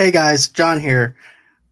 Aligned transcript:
Hey 0.00 0.10
guys, 0.10 0.48
John 0.48 0.80
here. 0.80 1.14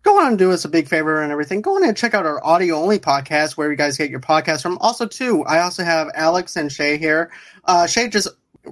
Go 0.02 0.21
on 0.21 0.27
and 0.27 0.38
do 0.38 0.52
us 0.52 0.67
a 0.67 0.69
big 0.69 0.86
favor 0.86 1.23
and 1.23 1.32
everything. 1.32 1.62
Go 1.62 1.77
on 1.77 1.82
and 1.82 1.96
check 1.96 2.12
out 2.12 2.27
our 2.27 2.45
audio 2.45 2.75
only 2.75 2.99
podcast 2.99 3.57
where 3.57 3.71
you 3.71 3.77
guys 3.79 3.97
get 3.97 4.11
your 4.11 4.21
podcast 4.21 4.61
from. 4.61 4.77
Also, 4.83 5.07
too, 5.07 5.47
I 5.47 5.61
also 5.61 5.83
have 5.83 6.11
Alex 6.14 6.54
and 6.54 6.71
Shay 6.71 6.99
here. 6.99 7.33
Uh, 7.64 7.87
Shay 7.87 8.06
just 8.06 8.29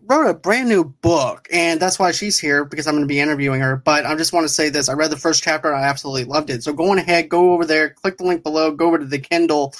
wrote 0.08 0.28
a 0.28 0.34
brand 0.34 0.68
new 0.68 0.84
book, 0.84 1.48
and 1.50 1.80
that's 1.80 1.98
why 1.98 2.12
she's 2.12 2.38
here 2.38 2.66
because 2.66 2.86
I'm 2.86 2.96
going 2.96 3.04
to 3.04 3.08
be 3.08 3.18
interviewing 3.18 3.62
her. 3.62 3.76
But 3.76 4.04
I 4.04 4.14
just 4.14 4.34
want 4.34 4.44
to 4.44 4.52
say 4.52 4.68
this: 4.68 4.90
I 4.90 4.92
read 4.92 5.10
the 5.10 5.16
first 5.16 5.42
chapter, 5.42 5.72
and 5.72 5.82
I 5.82 5.88
absolutely 5.88 6.24
loved 6.24 6.50
it. 6.50 6.62
So 6.62 6.74
go 6.74 6.90
on 6.90 6.98
ahead, 6.98 7.30
go 7.30 7.54
over 7.54 7.64
there, 7.64 7.88
click 7.88 8.18
the 8.18 8.24
link 8.24 8.42
below, 8.42 8.72
go 8.72 8.88
over 8.88 8.98
to 8.98 9.06
the 9.06 9.18
Kindle 9.18 9.72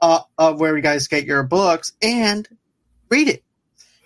uh, 0.00 0.22
of 0.38 0.58
where 0.58 0.74
you 0.74 0.82
guys 0.82 1.06
get 1.06 1.24
your 1.24 1.44
books, 1.44 1.92
and 2.02 2.48
read 3.08 3.28
it. 3.28 3.44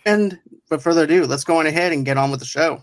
And 0.05 0.39
without 0.69 0.83
further 0.83 1.05
ado, 1.05 1.25
let's 1.25 1.45
go 1.45 1.61
on 1.61 1.67
ahead 1.67 1.95
and 1.95 2.05
get 2.05 2.19
on 2.19 2.31
with 2.31 2.41
the 2.41 2.47
show. 2.47 2.83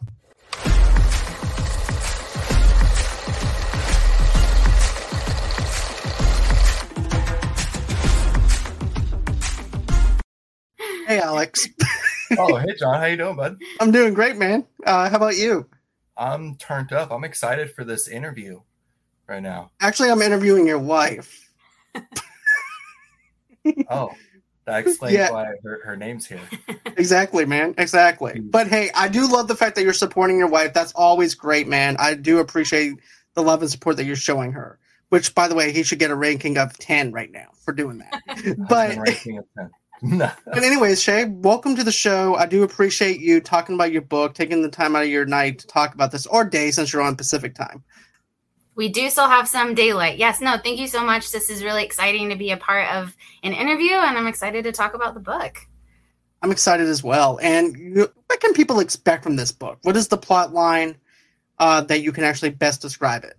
Hey, 11.12 11.20
Alex. 11.20 11.68
oh, 12.38 12.56
hey, 12.56 12.74
John. 12.80 12.98
How 12.98 13.06
you 13.06 13.18
doing, 13.18 13.36
bud? 13.36 13.62
I'm 13.82 13.92
doing 13.92 14.14
great, 14.14 14.38
man. 14.38 14.66
Uh, 14.86 15.10
how 15.10 15.18
about 15.18 15.36
you? 15.36 15.68
I'm 16.16 16.56
turned 16.56 16.94
up. 16.94 17.12
I'm 17.12 17.26
excited 17.26 17.70
for 17.74 17.84
this 17.84 18.08
interview 18.08 18.62
right 19.28 19.44
now. 19.44 19.72
Actually, 19.82 20.10
I'm 20.10 20.22
interviewing 20.22 20.66
your 20.66 20.80
wife. 20.80 21.52
oh, 23.90 24.12
that 24.64 24.88
explains 24.88 25.18
yeah. 25.18 25.32
why 25.32 25.48
her, 25.66 25.82
her 25.84 25.98
name's 25.98 26.26
here. 26.26 26.40
Exactly, 26.96 27.46
man. 27.46 27.76
Exactly. 27.78 28.40
Hmm. 28.40 28.50
But 28.50 28.68
hey, 28.68 28.90
I 28.96 29.10
do 29.10 29.30
love 29.30 29.50
the 29.50 29.56
fact 29.56 29.76
that 29.76 29.84
you're 29.84 29.92
supporting 29.92 30.38
your 30.38 30.48
wife. 30.48 30.74
That's 30.74 30.94
always 30.94 31.36
great, 31.36 31.68
man. 31.68 31.98
I 32.00 32.14
do 32.14 32.40
appreciate 32.40 32.94
the 33.34 33.44
love 33.44 33.62
and 33.62 33.70
support 33.70 33.98
that 33.98 34.06
you're 34.06 34.16
showing 34.16 34.54
her. 34.54 34.80
Which, 35.10 35.36
by 35.36 35.50
the 35.50 35.56
way, 35.56 35.74
he 35.74 35.84
should 35.84 36.00
get 36.00 36.10
a 36.10 36.16
ranking 36.16 36.58
of 36.58 36.78
10 36.78 37.12
right 37.12 37.30
now 37.30 37.50
for 37.66 37.74
doing 37.74 37.98
that. 37.98 38.58
but 38.70 38.96
ranking 38.96 39.40
of 39.40 39.46
10. 39.58 39.72
No. 40.12 40.32
But 40.46 40.64
anyways, 40.64 41.00
Shay, 41.00 41.26
welcome 41.26 41.76
to 41.76 41.84
the 41.84 41.92
show. 41.92 42.34
I 42.34 42.48
do 42.48 42.64
appreciate 42.64 43.20
you 43.20 43.40
talking 43.40 43.76
about 43.76 43.92
your 43.92 44.02
book, 44.02 44.34
taking 44.34 44.64
the 44.64 44.70
time 44.70 44.96
out 44.96 45.04
of 45.04 45.10
your 45.10 45.28
night 45.28 45.60
to 45.60 45.68
talk 45.68 45.94
about 45.94 46.12
this, 46.12 46.26
or 46.26 46.44
day 46.44 46.72
since 46.72 46.92
you're 46.92 47.04
on 47.04 47.16
Pacific 47.16 47.54
time. 47.54 47.84
We 48.74 48.90
do 48.90 49.12
still 49.12 49.28
have 49.28 49.48
some 49.48 49.76
daylight. 49.76 50.18
Yes, 50.18 50.42
no, 50.42 50.58
thank 50.58 50.80
you 50.80 50.88
so 50.88 51.06
much. 51.06 51.32
This 51.32 51.52
is 51.52 51.64
really 51.64 51.84
exciting 51.84 52.30
to 52.30 52.36
be 52.36 52.50
a 52.50 52.58
part 52.58 52.90
of 52.90 53.16
an 53.44 53.54
interview, 53.54 53.94
and 53.94 54.18
I'm 54.18 54.26
excited 54.26 54.64
to 54.64 54.72
talk 54.72 54.96
about 54.96 55.14
the 55.14 55.20
book. 55.20 55.60
I'm 56.42 56.52
excited 56.52 56.88
as 56.88 57.04
well. 57.04 57.40
And 57.40 57.78
you, 57.78 58.12
what 58.26 58.40
can 58.40 58.54
people 58.54 58.80
expect 58.80 59.24
from 59.24 59.36
this 59.36 59.52
book? 59.52 59.78
What 59.84 59.96
is 59.96 60.08
the 60.08 60.18
plot 60.18 60.52
line 60.52 60.98
uh, 61.60 61.82
that 61.82 62.02
you 62.02 62.12
can 62.12 62.24
actually 62.24 62.50
best 62.50 62.82
describe 62.82 63.24
it? 63.24 63.38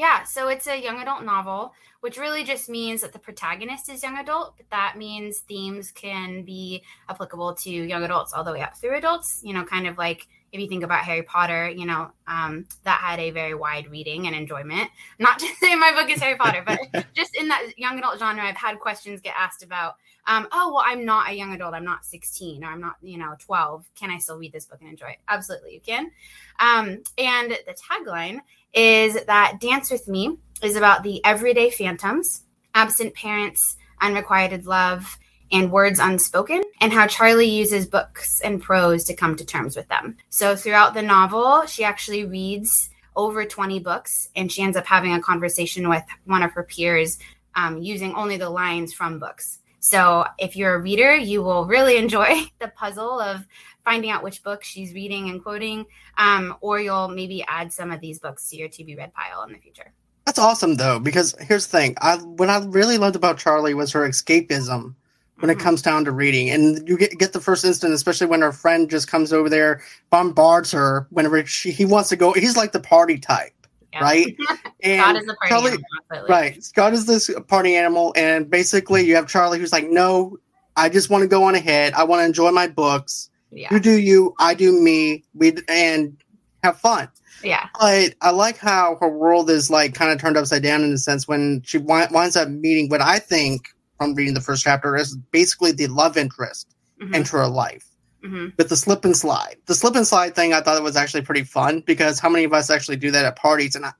Yeah, 0.00 0.24
so 0.24 0.48
it's 0.48 0.66
a 0.66 0.82
young 0.82 1.02
adult 1.02 1.24
novel 1.24 1.74
which 2.00 2.16
really 2.16 2.42
just 2.42 2.70
means 2.70 3.02
that 3.02 3.12
the 3.12 3.18
protagonist 3.18 3.90
is 3.90 4.02
young 4.02 4.16
adult, 4.16 4.56
but 4.56 4.64
that 4.70 4.94
means 4.96 5.40
themes 5.40 5.90
can 5.90 6.42
be 6.42 6.82
applicable 7.10 7.54
to 7.56 7.70
young 7.70 8.02
adults 8.02 8.32
all 8.32 8.42
the 8.42 8.52
way 8.52 8.62
up 8.62 8.78
through 8.78 8.96
adults. 8.96 9.42
You 9.44 9.52
know, 9.52 9.62
kind 9.62 9.86
of 9.86 9.98
like 9.98 10.26
if 10.52 10.60
you 10.60 10.68
think 10.68 10.82
about 10.82 11.04
Harry 11.04 11.22
Potter, 11.22 11.68
you 11.68 11.86
know, 11.86 12.10
um, 12.26 12.66
that 12.84 13.00
had 13.00 13.20
a 13.20 13.30
very 13.30 13.54
wide 13.54 13.90
reading 13.90 14.26
and 14.26 14.34
enjoyment. 14.34 14.90
Not 15.18 15.38
to 15.38 15.46
say 15.60 15.74
my 15.76 15.92
book 15.92 16.10
is 16.10 16.20
Harry 16.20 16.36
Potter, 16.36 16.64
but 16.66 17.06
just 17.14 17.36
in 17.36 17.48
that 17.48 17.72
young 17.76 17.98
adult 17.98 18.18
genre, 18.18 18.42
I've 18.42 18.56
had 18.56 18.78
questions 18.80 19.20
get 19.20 19.34
asked 19.38 19.62
about, 19.62 19.94
um, 20.26 20.48
oh, 20.52 20.72
well, 20.74 20.84
I'm 20.84 21.04
not 21.04 21.30
a 21.30 21.34
young 21.34 21.52
adult. 21.52 21.74
I'm 21.74 21.84
not 21.84 22.04
16 22.04 22.64
or 22.64 22.68
I'm 22.68 22.80
not, 22.80 22.96
you 23.02 23.18
know, 23.18 23.34
12. 23.38 23.88
Can 23.98 24.10
I 24.10 24.18
still 24.18 24.38
read 24.38 24.52
this 24.52 24.66
book 24.66 24.78
and 24.80 24.90
enjoy 24.90 25.08
it? 25.08 25.18
Absolutely, 25.28 25.74
you 25.74 25.80
can. 25.80 26.10
Um, 26.58 27.02
and 27.16 27.52
the 27.66 27.74
tagline 27.74 28.40
is 28.74 29.24
that 29.24 29.60
Dance 29.60 29.90
with 29.90 30.08
Me 30.08 30.36
is 30.62 30.76
about 30.76 31.02
the 31.02 31.24
everyday 31.24 31.70
phantoms, 31.70 32.42
absent 32.74 33.14
parents, 33.14 33.76
unrequited 34.00 34.66
love, 34.66 35.18
and 35.52 35.72
words 35.72 35.98
unspoken, 35.98 36.62
and 36.80 36.92
how 36.92 37.06
Charlie 37.06 37.48
uses 37.48 37.86
books 37.86 38.40
and 38.40 38.62
prose 38.62 39.04
to 39.04 39.14
come 39.14 39.36
to 39.36 39.44
terms 39.44 39.76
with 39.76 39.88
them. 39.88 40.16
So, 40.30 40.56
throughout 40.56 40.94
the 40.94 41.02
novel, 41.02 41.66
she 41.66 41.84
actually 41.84 42.24
reads 42.24 42.90
over 43.16 43.44
20 43.44 43.80
books 43.80 44.30
and 44.34 44.50
she 44.50 44.62
ends 44.62 44.76
up 44.76 44.86
having 44.86 45.12
a 45.12 45.20
conversation 45.20 45.88
with 45.88 46.04
one 46.24 46.42
of 46.42 46.52
her 46.52 46.62
peers 46.62 47.18
um, 47.54 47.82
using 47.82 48.14
only 48.14 48.36
the 48.36 48.48
lines 48.48 48.92
from 48.92 49.18
books. 49.18 49.58
So, 49.80 50.24
if 50.38 50.56
you're 50.56 50.74
a 50.74 50.80
reader, 50.80 51.14
you 51.14 51.42
will 51.42 51.66
really 51.66 51.96
enjoy 52.04 52.42
the 52.58 52.68
puzzle 52.68 53.20
of 53.20 53.46
finding 53.84 54.10
out 54.10 54.22
which 54.22 54.42
book 54.42 54.62
she's 54.64 54.94
reading 54.94 55.30
and 55.30 55.42
quoting, 55.42 55.86
um, 56.16 56.56
or 56.60 56.80
you'll 56.80 57.08
maybe 57.08 57.44
add 57.46 57.72
some 57.72 57.90
of 57.90 58.00
these 58.00 58.18
books 58.18 58.48
to 58.50 58.56
your 58.56 58.68
to 58.68 58.84
be 58.84 58.96
read 58.96 59.12
pile 59.14 59.42
in 59.42 59.52
the 59.52 59.58
future. 59.58 59.92
That's 60.26 60.38
awesome 60.38 60.76
though, 60.76 61.00
because 61.00 61.34
here's 61.40 61.66
the 61.66 61.78
thing: 61.78 61.96
I 62.00 62.16
what 62.16 62.48
I 62.48 62.62
really 62.64 62.98
loved 62.98 63.16
about 63.16 63.38
Charlie 63.38 63.74
was 63.74 63.90
her 63.92 64.08
escapism 64.08 64.94
when 65.40 65.50
mm-hmm. 65.50 65.60
it 65.60 65.62
comes 65.62 65.82
down 65.82 66.04
to 66.04 66.12
reading, 66.12 66.50
and 66.50 66.86
you 66.88 66.96
get 66.96 67.18
get 67.18 67.32
the 67.32 67.40
first 67.40 67.64
instant, 67.64 67.92
especially 67.92 68.26
when 68.26 68.42
her 68.42 68.52
friend 68.52 68.88
just 68.88 69.08
comes 69.08 69.32
over 69.32 69.48
there, 69.48 69.82
bombards 70.10 70.70
her 70.72 71.06
whenever 71.10 71.44
she, 71.46 71.70
he 71.70 71.84
wants 71.84 72.08
to 72.10 72.16
go. 72.16 72.32
He's 72.32 72.56
like 72.56 72.72
the 72.72 72.80
party 72.80 73.18
type. 73.18 73.52
Yeah. 73.92 74.04
Right, 74.04 74.36
and 74.82 75.00
Scott 75.00 75.16
is 75.16 75.26
the 75.26 75.34
party 75.34 75.48
Charlie, 75.48 75.70
animal, 76.12 76.28
right. 76.28 76.62
Scott 76.62 76.92
is 76.92 77.06
this 77.06 77.30
party 77.48 77.74
animal, 77.74 78.12
and 78.16 78.48
basically 78.48 79.04
you 79.04 79.16
have 79.16 79.26
Charlie 79.26 79.58
who's 79.58 79.72
like, 79.72 79.88
"No, 79.88 80.38
I 80.76 80.88
just 80.88 81.10
want 81.10 81.22
to 81.22 81.28
go 81.28 81.44
on 81.44 81.54
ahead. 81.54 81.94
I 81.94 82.04
want 82.04 82.20
to 82.20 82.26
enjoy 82.26 82.52
my 82.52 82.68
books. 82.68 83.30
Yeah. 83.50 83.68
You 83.72 83.80
do 83.80 83.98
you, 83.98 84.34
I 84.38 84.54
do 84.54 84.72
me. 84.72 85.24
We 85.34 85.56
and 85.68 86.16
have 86.62 86.78
fun." 86.78 87.08
Yeah. 87.42 87.68
But 87.80 88.14
I 88.20 88.30
like 88.30 88.58
how 88.58 88.96
her 89.00 89.08
world 89.08 89.50
is 89.50 89.70
like 89.70 89.94
kind 89.94 90.12
of 90.12 90.20
turned 90.20 90.36
upside 90.36 90.62
down 90.62 90.82
in 90.82 90.92
a 90.92 90.98
sense 90.98 91.26
when 91.26 91.62
she 91.64 91.78
winds 91.78 92.36
up 92.36 92.48
meeting 92.48 92.88
what 92.90 93.00
I 93.00 93.18
think 93.18 93.70
from 94.00 94.14
reading 94.14 94.32
the 94.32 94.40
first 94.40 94.64
chapter 94.64 94.96
is 94.96 95.14
basically 95.30 95.72
the 95.72 95.86
love 95.88 96.16
interest 96.16 96.74
mm-hmm. 97.00 97.14
into 97.14 97.32
her 97.32 97.46
life. 97.46 97.84
Mm-hmm. 98.24 98.48
With 98.56 98.70
the 98.70 98.76
slip 98.76 99.04
and 99.04 99.14
slide, 99.16 99.56
the 99.66 99.74
slip 99.74 99.94
and 99.94 100.06
slide 100.06 100.34
thing, 100.34 100.54
I 100.54 100.62
thought 100.62 100.78
it 100.78 100.82
was 100.82 100.96
actually 100.96 101.22
pretty 101.22 101.44
fun 101.44 101.82
because 101.86 102.18
how 102.18 102.30
many 102.30 102.44
of 102.44 102.52
us 102.52 102.70
actually 102.70 102.96
do 102.96 103.10
that 103.10 103.26
at 103.26 103.36
parties? 103.36 103.76
And 103.76 103.84
I, 103.84 103.92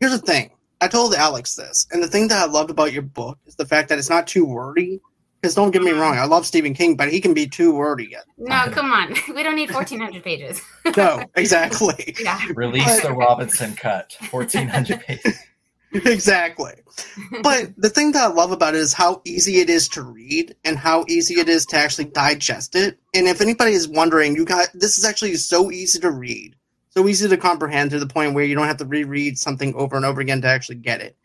here's 0.00 0.12
the 0.12 0.18
thing: 0.18 0.50
I 0.80 0.88
told 0.88 1.14
Alex 1.14 1.54
this, 1.54 1.86
and 1.90 2.02
the 2.02 2.08
thing 2.08 2.28
that 2.28 2.42
I 2.42 2.50
loved 2.50 2.70
about 2.70 2.92
your 2.92 3.02
book 3.02 3.38
is 3.46 3.56
the 3.56 3.64
fact 3.66 3.88
that 3.88 3.98
it's 3.98 4.10
not 4.10 4.26
too 4.26 4.44
wordy. 4.44 5.00
Because 5.40 5.56
don't 5.56 5.72
get 5.72 5.82
me 5.82 5.90
wrong, 5.90 6.16
I 6.16 6.24
love 6.24 6.46
Stephen 6.46 6.72
King, 6.72 6.96
but 6.96 7.10
he 7.10 7.20
can 7.20 7.34
be 7.34 7.48
too 7.48 7.74
wordy. 7.74 8.14
No, 8.38 8.66
come 8.70 8.92
on. 8.92 9.12
We 9.34 9.42
don't 9.42 9.56
need 9.56 9.72
1,400 9.72 10.22
pages. 10.22 10.60
no, 10.96 11.24
exactly. 11.34 12.14
Yeah. 12.20 12.40
Release 12.54 13.02
the 13.02 13.12
Robinson 13.12 13.74
cut, 13.74 14.16
1,400 14.30 15.00
pages. 15.00 15.36
exactly. 16.06 16.72
But 17.42 17.72
the 17.76 17.90
thing 17.90 18.12
that 18.12 18.22
I 18.22 18.32
love 18.32 18.50
about 18.50 18.74
it 18.74 18.80
is 18.80 18.92
how 18.92 19.20
easy 19.24 19.60
it 19.60 19.68
is 19.68 19.88
to 19.90 20.02
read 20.02 20.54
and 20.64 20.78
how 20.78 21.04
easy 21.08 21.34
it 21.34 21.48
is 21.48 21.66
to 21.66 21.76
actually 21.76 22.06
digest 22.06 22.74
it. 22.74 22.98
And 23.14 23.26
if 23.26 23.40
anybody 23.40 23.72
is 23.72 23.88
wondering, 23.88 24.34
you 24.34 24.44
got 24.44 24.68
this 24.74 24.96
is 24.96 25.04
actually 25.04 25.34
so 25.34 25.70
easy 25.70 25.98
to 26.00 26.10
read, 26.10 26.56
so 26.90 27.06
easy 27.08 27.28
to 27.28 27.36
comprehend 27.36 27.90
to 27.90 27.98
the 27.98 28.06
point 28.06 28.34
where 28.34 28.44
you 28.44 28.54
don't 28.54 28.66
have 28.66 28.78
to 28.78 28.86
reread 28.86 29.38
something 29.38 29.74
over 29.74 29.96
and 29.96 30.04
over 30.04 30.20
again 30.20 30.40
to 30.42 30.48
actually 30.48 30.76
get 30.76 31.02
it. 31.02 31.16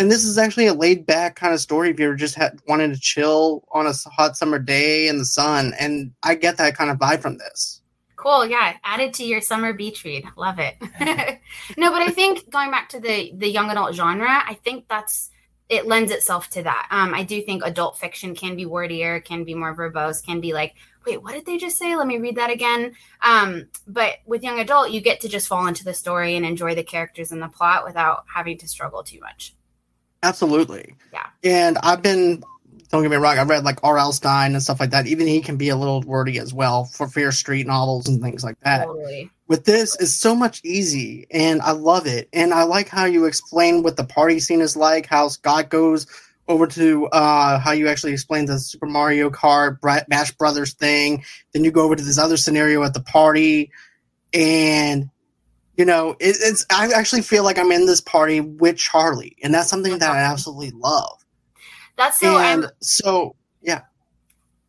And 0.00 0.10
this 0.10 0.24
is 0.24 0.38
actually 0.38 0.66
a 0.66 0.74
laid 0.74 1.06
back 1.06 1.36
kind 1.36 1.52
of 1.52 1.60
story 1.60 1.90
if 1.90 1.98
you're 1.98 2.14
just 2.14 2.36
ha- 2.36 2.50
wanting 2.68 2.92
to 2.92 3.00
chill 3.00 3.64
on 3.72 3.86
a 3.86 3.92
hot 4.10 4.36
summer 4.36 4.58
day 4.58 5.08
in 5.08 5.18
the 5.18 5.24
sun. 5.24 5.74
And 5.78 6.12
I 6.22 6.34
get 6.36 6.56
that 6.56 6.76
kind 6.76 6.90
of 6.90 6.98
vibe 6.98 7.20
from 7.20 7.38
this. 7.38 7.77
Cool. 8.18 8.46
Yeah. 8.46 8.76
Add 8.82 8.98
it 8.98 9.14
to 9.14 9.24
your 9.24 9.40
summer 9.40 9.72
beach 9.72 10.02
read. 10.04 10.24
Love 10.36 10.58
it. 10.58 10.76
no, 11.76 11.92
but 11.92 12.02
I 12.02 12.08
think 12.08 12.50
going 12.50 12.70
back 12.72 12.88
to 12.90 13.00
the, 13.00 13.32
the 13.36 13.48
young 13.48 13.70
adult 13.70 13.94
genre, 13.94 14.28
I 14.28 14.54
think 14.64 14.86
that's, 14.88 15.30
it 15.68 15.86
lends 15.86 16.10
itself 16.10 16.50
to 16.50 16.64
that. 16.64 16.88
Um, 16.90 17.14
I 17.14 17.22
do 17.22 17.40
think 17.42 17.62
adult 17.64 17.96
fiction 17.96 18.34
can 18.34 18.56
be 18.56 18.66
wordier, 18.66 19.20
can 19.24 19.44
be 19.44 19.54
more 19.54 19.72
verbose, 19.76 20.24
can 20.24 20.40
be 20.40 20.52
like, 20.52 20.74
wait, 21.06 21.22
what 21.22 21.34
did 21.34 21.46
they 21.46 21.58
just 21.58 21.78
say? 21.78 21.94
Let 21.94 22.08
me 22.08 22.18
read 22.18 22.36
that 22.36 22.50
again. 22.50 22.96
Um, 23.22 23.68
but 23.86 24.16
with 24.26 24.42
young 24.42 24.58
adult, 24.58 24.90
you 24.90 25.00
get 25.00 25.20
to 25.20 25.28
just 25.28 25.46
fall 25.46 25.68
into 25.68 25.84
the 25.84 25.94
story 25.94 26.34
and 26.34 26.44
enjoy 26.44 26.74
the 26.74 26.82
characters 26.82 27.30
and 27.30 27.40
the 27.40 27.48
plot 27.48 27.84
without 27.84 28.24
having 28.34 28.58
to 28.58 28.66
struggle 28.66 29.04
too 29.04 29.20
much. 29.20 29.54
Absolutely. 30.24 30.96
Yeah. 31.12 31.26
And 31.44 31.78
I've 31.84 32.02
been 32.02 32.42
don't 32.90 33.02
get 33.02 33.10
me 33.10 33.16
wrong, 33.16 33.38
I've 33.38 33.48
read 33.48 33.64
like 33.64 33.80
R.L. 33.82 34.12
Stine 34.12 34.54
and 34.54 34.62
stuff 34.62 34.80
like 34.80 34.90
that. 34.90 35.06
Even 35.06 35.26
he 35.26 35.40
can 35.40 35.56
be 35.56 35.68
a 35.68 35.76
little 35.76 36.02
wordy 36.02 36.38
as 36.38 36.54
well 36.54 36.86
for 36.86 37.06
Fear 37.06 37.32
Street 37.32 37.66
novels 37.66 38.08
and 38.08 38.22
things 38.22 38.42
like 38.42 38.58
that. 38.60 38.86
Totally. 38.86 39.30
With 39.46 39.64
this, 39.64 39.96
it's 40.00 40.12
so 40.12 40.34
much 40.34 40.60
easy, 40.64 41.26
and 41.30 41.60
I 41.62 41.72
love 41.72 42.06
it. 42.06 42.28
And 42.32 42.52
I 42.52 42.64
like 42.64 42.88
how 42.88 43.04
you 43.04 43.26
explain 43.26 43.82
what 43.82 43.96
the 43.96 44.04
party 44.04 44.40
scene 44.40 44.60
is 44.60 44.76
like, 44.76 45.06
how 45.06 45.28
Scott 45.28 45.68
goes 45.68 46.06
over 46.48 46.66
to 46.66 47.06
uh, 47.08 47.58
how 47.58 47.72
you 47.72 47.88
actually 47.88 48.12
explain 48.12 48.46
the 48.46 48.58
Super 48.58 48.86
Mario 48.86 49.28
Kart 49.30 49.78
Bash 49.80 50.32
Brothers 50.32 50.72
thing. 50.74 51.24
Then 51.52 51.64
you 51.64 51.70
go 51.70 51.82
over 51.82 51.94
to 51.94 52.02
this 52.02 52.18
other 52.18 52.36
scenario 52.36 52.82
at 52.84 52.94
the 52.94 53.00
party, 53.00 53.70
and 54.32 55.10
you 55.76 55.84
know, 55.84 56.10
it, 56.20 56.36
it's 56.40 56.66
I 56.70 56.90
actually 56.94 57.22
feel 57.22 57.44
like 57.44 57.58
I'm 57.58 57.70
in 57.70 57.86
this 57.86 58.00
party 58.00 58.40
with 58.40 58.78
Charlie, 58.78 59.36
and 59.42 59.52
that's 59.52 59.68
something 59.68 59.98
that 59.98 60.10
I 60.10 60.18
absolutely 60.18 60.70
love. 60.70 61.22
That's 61.98 62.20
so. 62.20 62.38
And 62.38 62.64
I'm, 62.64 62.70
so, 62.80 63.34
yeah. 63.60 63.82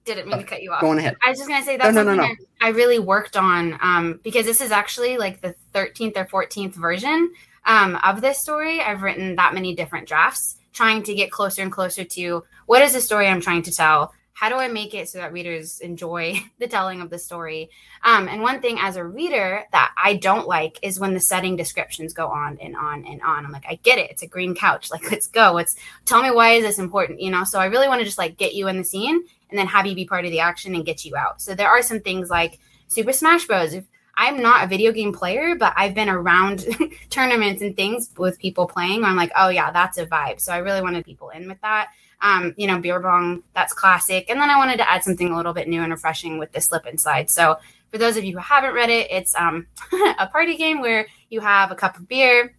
didn't 0.04 0.28
mean 0.28 0.40
to 0.40 0.44
cut 0.44 0.62
you 0.64 0.74
off. 0.74 0.81
Going 0.81 0.98
ahead. 0.98 1.16
I 1.26 1.30
was 1.30 1.38
just 1.38 1.48
gonna 1.48 1.64
say 1.64 1.78
that's 1.78 1.96
no, 1.96 2.04
no, 2.04 2.16
no, 2.16 2.26
no. 2.28 2.36
I 2.60 2.70
really 2.70 3.00
worked 3.00 3.38
on 3.38 3.78
um, 3.81 4.20
because 4.24 4.46
this 4.46 4.60
is 4.60 4.72
actually 4.72 5.18
like 5.18 5.40
the 5.40 5.56
13th 5.74 6.18
or 6.18 6.26
14th 6.26 6.74
version 6.74 7.31
um, 7.66 7.98
of 8.04 8.20
this 8.20 8.40
story. 8.40 8.81
I've 8.81 9.04
written 9.04 9.36
that 9.36 9.54
many 9.54 9.76
different 9.76 10.08
drafts, 10.08 10.58
trying 10.74 11.04
to 11.04 11.14
get 11.14 11.31
closer 11.31 11.62
and 11.62 11.72
closer 11.72 12.04
to 12.04 12.44
what 12.66 12.81
is 12.81 12.94
the 12.94 13.02
story 13.02 13.28
I'm 13.28 13.42
trying 13.42 13.62
to 13.64 13.72
tell 13.72 14.12
how 14.39 14.47
do 14.47 14.56
I 14.56 14.69
make 14.69 14.94
it 14.94 15.09
so 15.09 15.18
that 15.18 15.33
readers 15.33 15.81
enjoy 15.81 16.41
the 16.59 16.68
telling 16.68 17.01
of 17.01 17.09
the 17.09 17.19
story? 17.19 17.69
Um, 18.06 18.30
and 18.30 18.41
one 18.41 18.62
thing 18.62 18.77
as 18.80 18.95
a 18.95 19.03
reader 19.03 19.65
that 19.74 19.94
I 20.01 20.15
don't 20.15 20.47
like 20.47 20.80
is 20.81 20.97
when 20.97 21.13
the 21.13 21.19
setting 21.19 21.57
descriptions 21.57 22.13
go 22.13 22.27
on 22.27 22.57
and 22.62 22.74
on 22.74 23.06
and 23.06 23.21
on. 23.21 23.45
I'm 23.45 23.51
like, 23.51 23.65
I 23.68 23.81
get 23.83 24.00
it. 24.00 24.09
It's 24.09 24.24
a 24.24 24.27
green 24.27 24.56
couch. 24.56 24.89
Like, 25.00 25.12
let's 25.12 25.27
go. 25.27 25.51
Let's 25.53 25.75
tell 26.06 26.24
me 26.24 26.31
why 26.31 26.51
is 26.51 26.63
this 26.63 26.80
important? 26.80 27.21
You 27.21 27.31
know, 27.31 27.44
so 27.44 27.59
I 27.59 27.65
really 27.65 27.88
want 27.88 28.00
to 28.00 28.06
just 28.06 28.18
like 28.18 28.38
get 28.38 28.56
you 28.56 28.68
in 28.69 28.77
the 28.77 28.83
scene 28.83 29.24
and 29.50 29.59
then 29.59 29.68
have 29.68 29.86
you 29.86 29.94
be 29.94 30.06
part 30.06 30.25
of 30.25 30.31
the 30.31 30.39
action 30.39 30.74
and 30.74 30.86
get 30.86 31.06
you 31.06 31.15
out. 31.15 31.41
So 31.41 31.53
there 31.53 31.69
are 31.69 31.81
some 31.81 32.00
things 32.00 32.30
like 32.30 32.59
Super 32.88 33.13
Smash 33.13 33.45
Bros. 33.45 33.74
If 33.74 33.86
I'm 34.15 34.41
not 34.41 34.63
a 34.63 34.68
video 34.68 34.91
game 34.91 35.13
player, 35.13 35.56
but 35.56 35.74
I've 35.75 35.94
been 35.94 36.09
around 36.09 36.65
tournaments 37.09 37.62
and 37.62 37.75
things 37.75 38.09
with 38.18 38.39
people 38.39 38.68
playing. 38.68 39.03
I'm 39.03 39.15
like, 39.15 39.31
oh 39.38 39.50
yeah, 39.50 39.71
that's 39.71 39.97
a 39.97 40.06
vibe. 40.06 40.39
So 40.39 40.53
I 40.53 40.57
really 40.57 40.81
wanted 40.81 41.06
people 41.06 41.30
in 41.30 41.47
with 41.47 41.59
that 41.62 41.89
um, 42.21 42.54
you 42.57 42.68
know, 42.68 42.80
beer 42.80 43.00
bong, 43.00 43.44
that's 43.56 43.74
classic. 43.74 44.30
And 44.30 44.39
then 44.42 44.50
I 44.50 44.57
wanted 44.57 44.77
to 44.77 44.92
add 44.92 45.04
something 45.04 45.31
a 45.31 45.38
little 45.38 45.54
bit 45.54 45.68
new 45.68 45.81
and 45.81 45.92
refreshing 45.92 46.38
with 46.38 46.51
the 46.51 46.62
slip 46.62 46.86
and 46.86 47.00
slide. 47.00 47.30
So 47.30 47.57
for 47.92 47.98
those 47.98 48.18
of 48.18 48.24
you 48.24 48.33
who 48.33 48.39
haven't 48.39 48.74
read 48.74 48.89
it, 48.89 49.10
it's 49.10 49.36
um, 49.36 49.68
a 50.19 50.27
party 50.27 50.57
game 50.57 50.81
where 50.81 51.07
you 51.30 51.39
have 51.39 51.71
a 51.71 51.75
cup 51.75 51.98
of 51.98 52.07
beer 52.07 52.56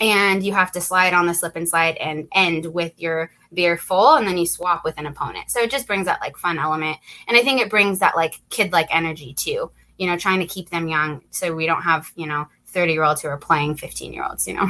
and 0.00 0.42
you 0.42 0.52
have 0.52 0.72
to 0.72 0.80
slide 0.80 1.14
on 1.14 1.26
the 1.26 1.34
slip 1.34 1.56
and 1.56 1.68
slide 1.68 1.96
and 1.96 2.28
end 2.32 2.66
with 2.66 2.92
your 3.00 3.30
beer 3.54 3.76
full 3.76 4.16
and 4.16 4.26
then 4.26 4.36
you 4.36 4.46
swap 4.46 4.84
with 4.84 4.98
an 4.98 5.06
opponent. 5.06 5.50
So 5.50 5.60
it 5.60 5.70
just 5.70 5.86
brings 5.86 6.06
that 6.06 6.20
like 6.20 6.36
fun 6.36 6.58
element. 6.58 6.98
And 7.28 7.36
I 7.36 7.42
think 7.42 7.60
it 7.60 7.70
brings 7.70 8.00
that 8.00 8.16
like 8.16 8.40
kid 8.50 8.72
like 8.72 8.88
energy 8.94 9.34
too, 9.34 9.70
you 9.98 10.06
know, 10.06 10.16
trying 10.16 10.40
to 10.40 10.46
keep 10.46 10.70
them 10.70 10.88
young 10.88 11.22
so 11.30 11.54
we 11.54 11.66
don't 11.66 11.82
have, 11.82 12.10
you 12.16 12.26
know, 12.26 12.48
30 12.66 12.92
year 12.92 13.04
olds 13.04 13.22
who 13.22 13.28
are 13.28 13.38
playing 13.38 13.76
15 13.76 14.12
year 14.12 14.26
olds, 14.28 14.46
you 14.46 14.54
know. 14.54 14.68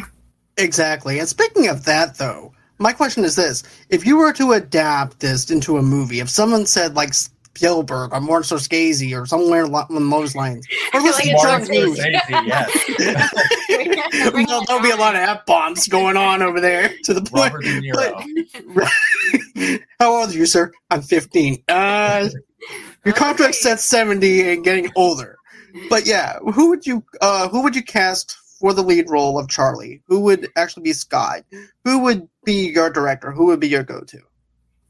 Exactly. 0.59 1.19
And 1.19 1.29
speaking 1.29 1.69
of 1.69 1.85
that 1.85 2.17
though, 2.17 2.53
my 2.79 2.93
question 2.93 3.25
is 3.25 3.37
this: 3.37 3.63
If 3.89 4.07
you 4.07 4.17
were 4.17 4.33
to 4.35 4.53
adapt 4.53 5.21
this 5.21 5.51
into 5.51 5.79
a 5.79 5.83
movie, 5.83 6.21
if 6.21 6.29
someone 6.29 6.67
said 6.67 6.95
like 6.95 7.15
Spielberg 7.15 8.13
or 8.13 8.21
Martin 8.21 8.59
Scorsese 8.59 9.19
or 9.19 9.27
somewhere 9.27 9.63
along 9.63 9.87
those 10.11 10.35
lines, 10.35 10.67
or 10.93 11.01
listen 11.01 11.29
like 11.33 11.37
Martin 11.43 11.69
Scorsese, 11.69 12.47
yes. 12.47 14.33
well, 14.33 14.65
there'll 14.67 14.83
be 14.83 14.91
a 14.91 14.97
lot 14.97 15.15
of 15.15 15.23
f 15.23 15.47
bombs 15.47 15.89
going 15.89 16.17
on 16.17 16.43
over 16.43 16.61
there 16.61 16.93
to 17.05 17.15
the 17.15 17.23
point. 17.23 17.55
But, 17.95 19.81
how 20.01 20.15
old 20.15 20.31
are 20.31 20.33
you, 20.33 20.47
sir? 20.47 20.71
I'm 20.91 21.03
15. 21.03 21.63
Uh, 21.69 22.29
your 23.05 23.15
contract 23.15 23.55
says 23.55 23.83
70 23.85 24.53
and 24.53 24.65
getting 24.65 24.91
older. 24.95 25.37
But 25.89 26.07
yeah, 26.07 26.39
who 26.55 26.71
would 26.71 26.87
you 26.87 27.05
uh, 27.21 27.49
who 27.49 27.63
would 27.63 27.77
you 27.77 27.83
cast 27.83 28.37
for 28.59 28.73
the 28.73 28.83
lead 28.83 29.11
role 29.11 29.39
of 29.39 29.49
Charlie? 29.49 30.03
Who 30.07 30.21
would 30.21 30.49
actually 30.57 30.85
be 30.85 30.93
Scott? 30.93 31.45
Who 31.85 31.99
would 32.01 32.29
be 32.47 32.71
your 32.71 32.89
director? 32.89 33.31
Who 33.31 33.47
would 33.47 33.61
be 33.61 33.69
your 33.69 33.83
go-to? 33.83 34.21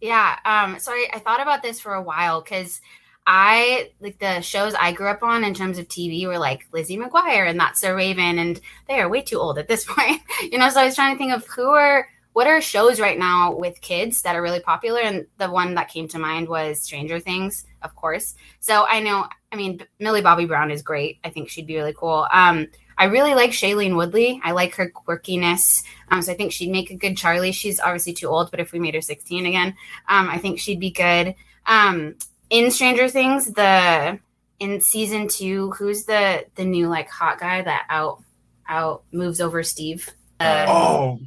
Yeah, 0.00 0.38
um, 0.44 0.79
so 0.79 0.93
I, 0.93 1.08
I 1.14 1.19
thought 1.19 1.41
about 1.41 1.62
this 1.62 1.81
for 1.81 1.94
a 1.94 2.03
while 2.03 2.41
because 2.41 2.81
I 3.26 3.91
like 4.00 4.20
the 4.20 4.41
shows 4.41 4.75
I 4.75 4.93
grew 4.93 5.08
up 5.08 5.23
on 5.23 5.43
in 5.43 5.55
terms 5.55 5.79
of 5.79 5.88
TV 5.88 6.26
were 6.26 6.38
like 6.38 6.69
Lizzie 6.73 6.97
McGuire 6.97 7.49
and 7.49 7.58
That's 7.58 7.81
So 7.81 7.93
Raven, 7.93 8.38
and 8.38 8.61
they 8.87 9.00
are 9.00 9.08
way 9.08 9.23
too 9.23 9.38
old 9.38 9.58
at 9.58 9.67
this 9.67 9.85
point, 9.88 10.20
you 10.43 10.58
know. 10.58 10.69
So 10.69 10.81
I 10.81 10.85
was 10.85 10.94
trying 10.94 11.14
to 11.14 11.19
think 11.19 11.32
of 11.32 11.47
who 11.47 11.70
are 11.70 12.08
what 12.35 12.47
are 12.47 12.61
shows 12.61 13.00
right 13.00 13.19
now 13.19 13.56
with 13.56 13.81
kids 13.81 14.23
that 14.23 14.37
are 14.37 14.43
really 14.43 14.61
popular, 14.61 15.00
and 15.00 15.26
the 15.38 15.50
one 15.50 15.75
that 15.75 15.88
came 15.88 16.06
to 16.09 16.19
mind 16.19 16.49
was 16.49 16.82
Stranger 16.82 17.19
Things, 17.19 17.64
of 17.82 17.97
course. 17.97 18.35
So 18.61 18.85
I 18.87 19.00
know, 19.00 19.26
I 19.50 19.56
mean, 19.56 19.81
Millie 19.99 20.20
Bobby 20.23 20.44
Brown 20.44 20.70
is 20.70 20.82
great. 20.82 21.19
I 21.25 21.31
think 21.31 21.49
she'd 21.49 21.67
be 21.67 21.76
really 21.76 21.94
cool. 21.94 22.29
Um, 22.31 22.69
I 22.98 23.04
really 23.04 23.34
like 23.34 23.50
Shailene 23.50 23.96
Woodley. 23.96 24.40
I 24.43 24.52
like 24.52 24.75
her 24.76 24.90
quirkiness. 24.90 25.82
Um, 26.10 26.22
so 26.22 26.32
I 26.32 26.34
think 26.34 26.52
she'd 26.52 26.70
make 26.70 26.90
a 26.90 26.96
good 26.96 27.16
Charlie. 27.16 27.52
She's 27.52 27.81
obviously 27.81 28.14
too 28.14 28.28
old, 28.28 28.50
but 28.50 28.60
if 28.60 28.72
we 28.72 28.78
made 28.78 28.94
her 28.94 29.00
16 29.00 29.44
again, 29.44 29.76
um, 30.08 30.28
I 30.28 30.38
think 30.38 30.58
she'd 30.58 30.81
be 30.81 30.90
good. 30.90 31.34
Um, 31.66 32.16
in 32.48 32.70
Stranger 32.70 33.08
Things, 33.08 33.52
the 33.52 34.19
in 34.58 34.81
season 34.81 35.28
two, 35.28 35.72
who's 35.72 36.04
the 36.04 36.46
the 36.54 36.64
new 36.64 36.88
like 36.88 37.10
hot 37.10 37.38
guy 37.38 37.60
that 37.62 37.87
out 37.90 38.22
out 38.69 39.02
moves 39.12 39.40
over 39.40 39.62
Steve? 39.62 40.08
Uh, 40.40 40.66
oh, 40.69 41.20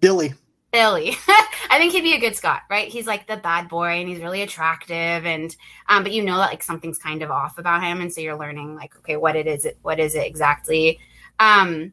Billy. 0.00 0.34
Billy. 0.72 1.16
I 1.70 1.76
think 1.78 1.92
he'd 1.92 2.00
be 2.00 2.14
a 2.14 2.20
good 2.20 2.34
Scott, 2.34 2.62
right? 2.70 2.88
He's 2.88 3.06
like 3.06 3.26
the 3.26 3.36
bad 3.36 3.68
boy 3.68 3.88
and 3.88 4.08
he's 4.08 4.20
really 4.20 4.42
attractive 4.42 5.26
and 5.26 5.54
um 5.88 6.02
but 6.02 6.12
you 6.12 6.24
know 6.24 6.38
that 6.38 6.50
like 6.50 6.62
something's 6.62 6.98
kind 6.98 7.22
of 7.22 7.30
off 7.30 7.58
about 7.58 7.82
him 7.82 8.00
and 8.00 8.12
so 8.12 8.22
you're 8.22 8.38
learning 8.38 8.74
like 8.74 8.96
okay 8.96 9.16
what 9.16 9.36
it 9.36 9.46
is 9.46 9.66
it 9.66 9.78
what 9.82 10.00
is 10.00 10.14
it 10.14 10.26
exactly. 10.26 10.98
Um 11.38 11.92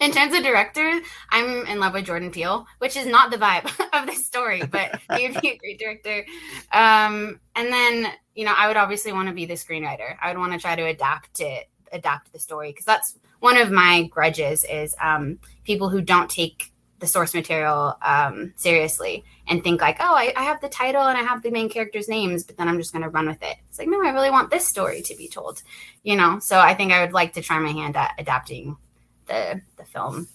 in 0.00 0.10
terms 0.10 0.34
of 0.34 0.42
director, 0.42 1.00
I'm 1.30 1.66
in 1.66 1.78
love 1.78 1.94
with 1.94 2.04
Jordan 2.04 2.30
Peele, 2.30 2.66
which 2.78 2.96
is 2.96 3.06
not 3.06 3.30
the 3.30 3.36
vibe 3.36 3.70
of 3.92 4.06
this 4.06 4.24
story, 4.24 4.62
but 4.64 5.00
he'd 5.16 5.40
be 5.40 5.50
a 5.50 5.56
great 5.56 5.80
director. 5.80 6.24
Um 6.72 7.40
and 7.56 7.72
then, 7.72 8.12
you 8.36 8.44
know, 8.44 8.54
I 8.56 8.68
would 8.68 8.76
obviously 8.76 9.12
want 9.12 9.28
to 9.28 9.34
be 9.34 9.46
the 9.46 9.54
screenwriter. 9.54 10.16
I 10.22 10.28
would 10.28 10.38
want 10.38 10.52
to 10.52 10.58
try 10.58 10.76
to 10.76 10.84
adapt 10.84 11.40
it 11.40 11.68
adapt 11.90 12.32
the 12.32 12.38
story 12.38 12.70
because 12.70 12.84
that's 12.84 13.18
one 13.40 13.56
of 13.56 13.72
my 13.72 14.04
grudges 14.04 14.64
is 14.64 14.94
um 15.00 15.38
people 15.64 15.88
who 15.88 16.00
don't 16.00 16.30
take 16.30 16.72
the 17.04 17.08
source 17.08 17.34
material 17.34 17.98
um, 18.00 18.54
seriously 18.56 19.24
and 19.46 19.62
think 19.62 19.82
like, 19.82 19.98
oh, 20.00 20.14
I, 20.14 20.32
I, 20.34 20.44
have 20.44 20.58
the 20.62 20.70
title 20.70 21.02
and 21.02 21.18
I 21.18 21.22
have 21.22 21.42
the 21.42 21.50
main 21.50 21.68
characters' 21.68 22.08
names, 22.08 22.44
but 22.44 22.56
then 22.56 22.66
I'm 22.66 22.78
just 22.78 22.92
going 22.92 23.02
to 23.02 23.10
run 23.10 23.26
with 23.26 23.42
it. 23.42 23.58
It's 23.68 23.78
like, 23.78 23.88
no, 23.88 24.02
I 24.02 24.08
really 24.08 24.30
want 24.30 24.50
this 24.50 24.66
story 24.66 25.02
to 25.02 25.14
be 25.14 25.28
told, 25.28 25.62
you 26.02 26.16
know. 26.16 26.38
So 26.38 26.58
I 26.58 26.72
think 26.72 26.92
I 26.92 27.02
would 27.02 27.12
like 27.12 27.34
to 27.34 27.42
try 27.42 27.58
my 27.58 27.72
hand 27.72 27.94
at 27.94 28.12
adapting 28.18 28.78
the 29.26 29.60
the 29.76 29.84
film. 29.84 30.28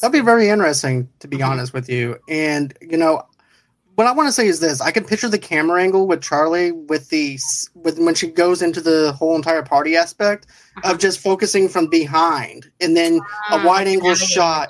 That'd 0.00 0.12
be 0.12 0.20
very 0.20 0.48
interesting, 0.48 1.08
to 1.20 1.28
be 1.28 1.38
mm-hmm. 1.38 1.50
honest 1.50 1.72
with 1.72 1.88
you. 1.88 2.18
And 2.28 2.72
you 2.80 2.96
know, 2.96 3.26
what 3.96 4.06
I 4.06 4.12
want 4.12 4.28
to 4.28 4.32
say 4.32 4.46
is 4.46 4.60
this: 4.60 4.80
I 4.80 4.92
can 4.92 5.04
picture 5.04 5.28
the 5.28 5.38
camera 5.38 5.82
angle 5.82 6.06
with 6.06 6.22
Charlie 6.22 6.70
with 6.70 7.08
the 7.08 7.38
with 7.74 7.98
when 7.98 8.14
she 8.14 8.28
goes 8.28 8.62
into 8.62 8.80
the 8.80 9.12
whole 9.12 9.34
entire 9.34 9.62
party 9.62 9.96
aspect 9.96 10.46
uh-huh. 10.76 10.92
of 10.92 10.98
just 10.98 11.18
focusing 11.18 11.68
from 11.68 11.88
behind, 11.88 12.70
and 12.80 12.96
then 12.96 13.16
a 13.50 13.56
ah, 13.56 13.64
wide 13.66 13.88
angle 13.88 14.14
shot. 14.14 14.68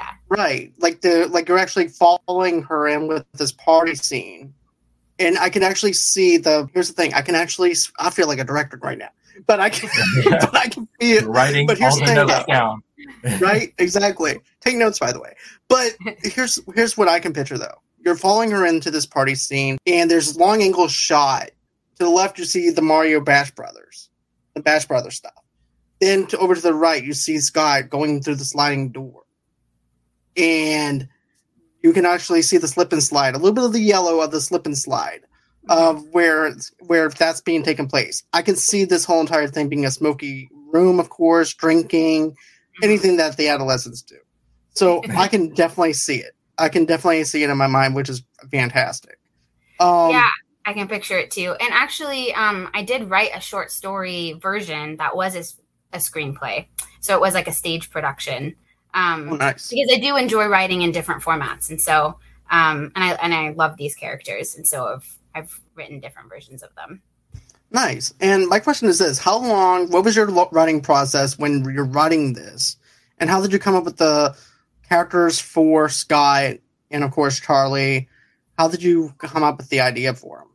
Yeah. 0.00 0.12
Right. 0.28 0.72
Like 0.78 1.00
the 1.02 1.26
like 1.28 1.48
you're 1.48 1.58
actually 1.58 1.88
following 1.88 2.62
her 2.62 2.88
in 2.88 3.08
with 3.08 3.24
this 3.32 3.52
party 3.52 3.94
scene. 3.94 4.54
And 5.18 5.38
I 5.38 5.50
can 5.50 5.62
actually 5.62 5.92
see 5.92 6.38
the 6.38 6.68
here's 6.72 6.88
the 6.88 6.94
thing, 6.94 7.12
I 7.12 7.20
can 7.20 7.34
actually 7.34 7.74
I 7.98 8.10
feel 8.10 8.26
like 8.26 8.38
a 8.38 8.44
director 8.44 8.78
right 8.82 8.98
now. 8.98 9.10
But 9.46 9.60
I 9.60 9.68
can 9.68 9.90
yeah. 10.24 10.38
but 10.52 10.56
I 10.56 10.68
can 10.68 10.88
feel 10.98 11.30
writing 11.30 11.66
but 11.66 11.78
here's 11.78 11.98
the, 11.98 12.04
the 12.06 12.26
thing, 12.26 12.44
down. 12.48 12.82
right? 13.40 13.74
Exactly. 13.78 14.40
Take 14.60 14.76
notes 14.76 14.98
by 14.98 15.12
the 15.12 15.20
way. 15.20 15.34
But 15.68 15.96
here's 16.22 16.58
here's 16.74 16.96
what 16.96 17.08
I 17.08 17.20
can 17.20 17.32
picture 17.32 17.58
though. 17.58 17.80
You're 18.02 18.16
following 18.16 18.50
her 18.52 18.64
into 18.64 18.90
this 18.90 19.04
party 19.04 19.34
scene 19.34 19.76
and 19.86 20.10
there's 20.10 20.36
a 20.36 20.38
long 20.38 20.62
angle 20.62 20.88
shot. 20.88 21.50
To 21.98 22.04
the 22.04 22.10
left 22.10 22.38
you 22.38 22.46
see 22.46 22.70
the 22.70 22.80
Mario 22.80 23.20
Bash 23.20 23.50
Brothers. 23.50 24.08
The 24.54 24.62
Bash 24.62 24.86
Brothers 24.86 25.16
stuff. 25.16 25.34
Then 26.00 26.26
to, 26.28 26.38
over 26.38 26.54
to 26.54 26.62
the 26.62 26.72
right 26.72 27.04
you 27.04 27.12
see 27.12 27.38
Scott 27.40 27.90
going 27.90 28.22
through 28.22 28.36
the 28.36 28.44
sliding 28.44 28.88
door 28.88 29.24
and 30.40 31.08
you 31.82 31.92
can 31.92 32.06
actually 32.06 32.42
see 32.42 32.58
the 32.58 32.68
slip 32.68 32.92
and 32.92 33.02
slide, 33.02 33.34
a 33.34 33.38
little 33.38 33.54
bit 33.54 33.64
of 33.64 33.72
the 33.72 33.80
yellow 33.80 34.20
of 34.20 34.30
the 34.30 34.40
slip 34.40 34.66
and 34.66 34.76
slide 34.76 35.20
of 35.68 36.02
where 36.10 36.54
where 36.86 37.08
that's 37.10 37.40
being 37.40 37.62
taken 37.62 37.86
place. 37.86 38.22
I 38.32 38.42
can 38.42 38.56
see 38.56 38.84
this 38.84 39.04
whole 39.04 39.20
entire 39.20 39.48
thing 39.48 39.68
being 39.68 39.84
a 39.84 39.90
smoky 39.90 40.48
room, 40.72 40.98
of 40.98 41.10
course, 41.10 41.54
drinking, 41.54 42.36
anything 42.82 43.16
that 43.18 43.36
the 43.36 43.48
adolescents 43.48 44.02
do. 44.02 44.16
So 44.70 45.02
I 45.16 45.28
can 45.28 45.52
definitely 45.54 45.92
see 45.92 46.16
it. 46.16 46.32
I 46.58 46.68
can 46.68 46.84
definitely 46.84 47.24
see 47.24 47.42
it 47.42 47.50
in 47.50 47.56
my 47.56 47.66
mind, 47.66 47.94
which 47.94 48.08
is 48.08 48.22
fantastic. 48.50 49.18
Um, 49.78 50.10
yeah, 50.10 50.30
I 50.66 50.74
can 50.74 50.88
picture 50.88 51.18
it 51.18 51.30
too. 51.30 51.56
And 51.58 51.72
actually, 51.72 52.34
um, 52.34 52.68
I 52.74 52.82
did 52.82 53.08
write 53.08 53.30
a 53.34 53.40
short 53.40 53.70
story 53.70 54.34
version 54.40 54.96
that 54.98 55.16
was 55.16 55.34
a, 55.34 55.96
a 55.96 55.98
screenplay. 55.98 56.66
So 57.00 57.14
it 57.14 57.20
was 57.20 57.32
like 57.32 57.48
a 57.48 57.52
stage 57.52 57.90
production. 57.90 58.56
Um, 58.94 59.28
oh, 59.30 59.36
nice. 59.36 59.70
Because 59.70 59.90
I 59.92 59.98
do 59.98 60.16
enjoy 60.16 60.46
writing 60.46 60.82
in 60.82 60.92
different 60.92 61.22
formats, 61.22 61.70
and 61.70 61.80
so 61.80 62.18
um, 62.50 62.92
and 62.94 63.04
I 63.04 63.12
and 63.14 63.34
I 63.34 63.50
love 63.50 63.76
these 63.76 63.94
characters, 63.94 64.56
and 64.56 64.66
so 64.66 64.86
I've 64.86 65.18
I've 65.34 65.60
written 65.74 66.00
different 66.00 66.28
versions 66.28 66.62
of 66.62 66.74
them. 66.74 67.02
Nice. 67.70 68.12
And 68.20 68.48
my 68.48 68.58
question 68.58 68.88
is 68.88 68.98
this: 68.98 69.18
How 69.18 69.38
long? 69.38 69.90
What 69.90 70.04
was 70.04 70.16
your 70.16 70.26
writing 70.26 70.80
process 70.80 71.38
when 71.38 71.64
you're 71.64 71.84
writing 71.84 72.32
this, 72.32 72.76
and 73.18 73.30
how 73.30 73.40
did 73.40 73.52
you 73.52 73.58
come 73.58 73.76
up 73.76 73.84
with 73.84 73.98
the 73.98 74.36
characters 74.88 75.38
for 75.38 75.88
Sky 75.88 76.58
and 76.90 77.04
of 77.04 77.12
course 77.12 77.38
Charlie? 77.38 78.08
How 78.58 78.68
did 78.68 78.82
you 78.82 79.14
come 79.18 79.42
up 79.42 79.56
with 79.56 79.70
the 79.70 79.80
idea 79.80 80.12
for 80.14 80.38
them? 80.38 80.48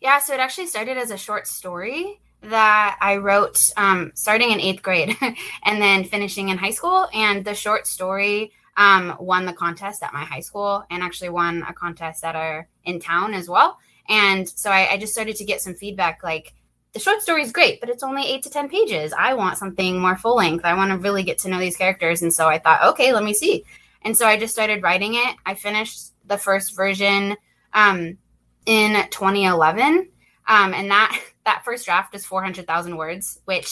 Yeah, 0.00 0.18
so 0.18 0.34
it 0.34 0.40
actually 0.40 0.66
started 0.66 0.98
as 0.98 1.10
a 1.10 1.16
short 1.16 1.46
story 1.46 2.20
that 2.42 2.96
I 3.00 3.16
wrote 3.16 3.72
um, 3.76 4.12
starting 4.14 4.50
in 4.50 4.60
eighth 4.60 4.82
grade 4.82 5.16
and 5.64 5.82
then 5.82 6.04
finishing 6.04 6.48
in 6.48 6.58
high 6.58 6.70
school. 6.70 7.08
And 7.12 7.44
the 7.44 7.54
short 7.54 7.86
story 7.86 8.52
um, 8.76 9.16
won 9.18 9.44
the 9.44 9.52
contest 9.52 10.02
at 10.02 10.12
my 10.12 10.24
high 10.24 10.40
school 10.40 10.84
and 10.90 11.02
actually 11.02 11.30
won 11.30 11.64
a 11.68 11.72
contest 11.72 12.24
at 12.24 12.36
our 12.36 12.68
in 12.84 13.00
town 13.00 13.34
as 13.34 13.48
well. 13.48 13.78
And 14.08 14.48
so 14.48 14.70
I, 14.70 14.92
I 14.92 14.96
just 14.98 15.12
started 15.12 15.36
to 15.36 15.44
get 15.44 15.60
some 15.60 15.74
feedback 15.74 16.22
like, 16.22 16.54
the 16.94 17.00
short 17.00 17.20
story 17.20 17.42
is 17.42 17.52
great, 17.52 17.80
but 17.80 17.90
it's 17.90 18.02
only 18.02 18.26
eight 18.26 18.42
to 18.44 18.50
10 18.50 18.70
pages. 18.70 19.12
I 19.12 19.34
want 19.34 19.58
something 19.58 20.00
more 20.00 20.16
full 20.16 20.36
length. 20.36 20.64
I 20.64 20.74
want 20.74 20.90
to 20.90 20.96
really 20.96 21.22
get 21.22 21.38
to 21.40 21.48
know 21.48 21.58
these 21.58 21.76
characters. 21.76 22.22
And 22.22 22.32
so 22.32 22.48
I 22.48 22.58
thought, 22.58 22.82
okay, 22.82 23.12
let 23.12 23.24
me 23.24 23.34
see. 23.34 23.64
And 24.02 24.16
so 24.16 24.26
I 24.26 24.38
just 24.38 24.54
started 24.54 24.82
writing 24.82 25.14
it. 25.14 25.36
I 25.44 25.54
finished 25.54 26.12
the 26.26 26.38
first 26.38 26.74
version 26.74 27.36
um, 27.74 28.16
in 28.64 28.94
2011. 29.10 30.08
Um, 30.48 30.74
and 30.74 30.90
that, 30.90 31.20
that 31.44 31.64
first 31.64 31.84
draft 31.84 32.14
is 32.14 32.26
400,000 32.26 32.96
words, 32.96 33.40
which, 33.44 33.70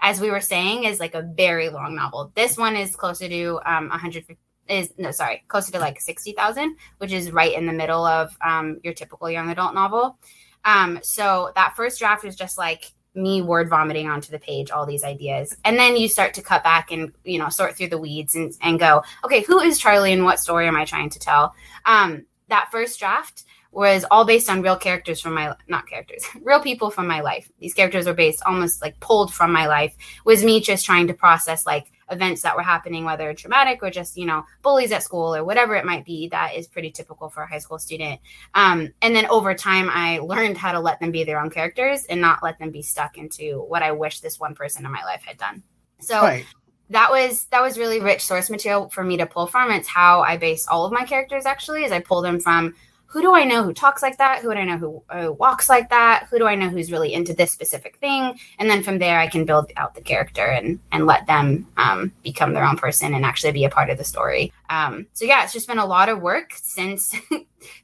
as 0.00 0.20
we 0.20 0.30
were 0.30 0.40
saying, 0.40 0.84
is 0.84 0.98
like 0.98 1.14
a 1.14 1.22
very 1.22 1.68
long 1.68 1.94
novel. 1.94 2.32
This 2.34 2.58
one 2.58 2.74
is 2.74 2.96
closer 2.96 3.28
to 3.28 3.60
um, 3.64 3.88
150 3.88 4.38
is 4.68 4.92
no 4.98 5.12
sorry 5.12 5.44
closer 5.46 5.70
to 5.70 5.78
like 5.78 6.00
60,000 6.00 6.76
which 6.98 7.12
is 7.12 7.30
right 7.30 7.54
in 7.54 7.66
the 7.66 7.72
middle 7.72 8.04
of 8.04 8.36
um, 8.44 8.80
your 8.82 8.94
typical 8.94 9.30
young 9.30 9.48
adult 9.50 9.74
novel. 9.74 10.18
Um, 10.64 10.98
so 11.02 11.52
that 11.54 11.76
first 11.76 12.00
draft 12.00 12.24
was 12.24 12.34
just 12.34 12.58
like 12.58 12.92
me 13.14 13.40
word 13.40 13.70
vomiting 13.70 14.08
onto 14.08 14.30
the 14.30 14.38
page 14.38 14.70
all 14.70 14.84
these 14.84 15.04
ideas. 15.04 15.56
And 15.64 15.78
then 15.78 15.96
you 15.96 16.08
start 16.08 16.34
to 16.34 16.42
cut 16.42 16.64
back 16.64 16.90
and 16.90 17.12
you 17.24 17.38
know 17.38 17.48
sort 17.48 17.76
through 17.76 17.88
the 17.88 17.98
weeds 17.98 18.34
and, 18.34 18.52
and 18.60 18.78
go 18.78 19.02
okay 19.24 19.42
who 19.42 19.60
is 19.60 19.78
charlie 19.78 20.12
and 20.12 20.24
what 20.24 20.40
story 20.40 20.66
am 20.66 20.76
i 20.76 20.84
trying 20.84 21.10
to 21.10 21.18
tell? 21.18 21.54
Um, 21.84 22.26
that 22.48 22.68
first 22.70 22.98
draft 22.98 23.44
was 23.76 24.04
all 24.10 24.24
based 24.24 24.50
on 24.50 24.62
real 24.62 24.76
characters 24.76 25.20
from 25.20 25.34
my 25.34 25.54
not 25.68 25.86
characters 25.86 26.24
real 26.42 26.60
people 26.60 26.90
from 26.90 27.06
my 27.06 27.20
life 27.20 27.50
these 27.60 27.74
characters 27.74 28.06
are 28.06 28.14
based 28.14 28.42
almost 28.46 28.82
like 28.82 28.98
pulled 29.00 29.32
from 29.32 29.52
my 29.52 29.66
life 29.66 29.94
was 30.24 30.42
me 30.42 30.60
just 30.60 30.84
trying 30.84 31.06
to 31.06 31.14
process 31.14 31.66
like 31.66 31.92
events 32.10 32.42
that 32.42 32.56
were 32.56 32.62
happening, 32.62 33.04
whether 33.04 33.32
traumatic 33.34 33.82
or 33.82 33.90
just, 33.90 34.16
you 34.16 34.26
know, 34.26 34.44
bullies 34.62 34.92
at 34.92 35.02
school 35.02 35.34
or 35.34 35.44
whatever 35.44 35.74
it 35.74 35.84
might 35.84 36.04
be, 36.04 36.28
that 36.28 36.54
is 36.54 36.68
pretty 36.68 36.90
typical 36.90 37.28
for 37.28 37.42
a 37.42 37.48
high 37.48 37.58
school 37.58 37.78
student. 37.78 38.20
Um, 38.54 38.92
and 39.02 39.14
then 39.14 39.26
over 39.26 39.54
time, 39.54 39.88
I 39.90 40.18
learned 40.18 40.56
how 40.56 40.72
to 40.72 40.80
let 40.80 41.00
them 41.00 41.10
be 41.10 41.24
their 41.24 41.40
own 41.40 41.50
characters 41.50 42.04
and 42.04 42.20
not 42.20 42.42
let 42.42 42.58
them 42.58 42.70
be 42.70 42.82
stuck 42.82 43.18
into 43.18 43.64
what 43.68 43.82
I 43.82 43.92
wish 43.92 44.20
this 44.20 44.38
one 44.38 44.54
person 44.54 44.84
in 44.84 44.92
my 44.92 45.04
life 45.04 45.22
had 45.24 45.38
done. 45.38 45.62
So 46.00 46.20
right. 46.20 46.46
that 46.90 47.10
was 47.10 47.46
that 47.46 47.62
was 47.62 47.78
really 47.78 48.00
rich 48.00 48.24
source 48.24 48.50
material 48.50 48.88
for 48.90 49.02
me 49.02 49.16
to 49.16 49.26
pull 49.26 49.46
from. 49.46 49.70
It's 49.70 49.88
how 49.88 50.20
I 50.20 50.36
base 50.36 50.66
all 50.68 50.84
of 50.84 50.92
my 50.92 51.04
characters 51.04 51.46
actually, 51.46 51.84
is 51.84 51.92
I 51.92 52.00
pull 52.00 52.22
them 52.22 52.38
from 52.38 52.74
who 53.06 53.22
do 53.22 53.34
I 53.34 53.44
know 53.44 53.62
who 53.62 53.72
talks 53.72 54.02
like 54.02 54.18
that? 54.18 54.40
Who 54.40 54.52
do 54.52 54.58
I 54.58 54.64
know 54.64 54.78
who 54.78 55.02
uh, 55.08 55.32
walks 55.32 55.68
like 55.68 55.90
that? 55.90 56.26
Who 56.28 56.38
do 56.38 56.46
I 56.46 56.56
know 56.56 56.68
who's 56.68 56.90
really 56.90 57.14
into 57.14 57.34
this 57.34 57.52
specific 57.52 57.96
thing? 57.98 58.38
And 58.58 58.68
then 58.68 58.82
from 58.82 58.98
there, 58.98 59.18
I 59.18 59.28
can 59.28 59.44
build 59.44 59.70
out 59.76 59.94
the 59.94 60.00
character 60.00 60.44
and 60.44 60.80
and 60.90 61.06
let 61.06 61.26
them 61.26 61.68
um, 61.76 62.12
become 62.22 62.52
their 62.52 62.64
own 62.64 62.76
person 62.76 63.14
and 63.14 63.24
actually 63.24 63.52
be 63.52 63.64
a 63.64 63.70
part 63.70 63.90
of 63.90 63.98
the 63.98 64.04
story. 64.04 64.52
Um, 64.68 65.06
so 65.12 65.24
yeah, 65.24 65.44
it's 65.44 65.52
just 65.52 65.68
been 65.68 65.78
a 65.78 65.86
lot 65.86 66.08
of 66.08 66.20
work 66.20 66.50
since 66.54 67.14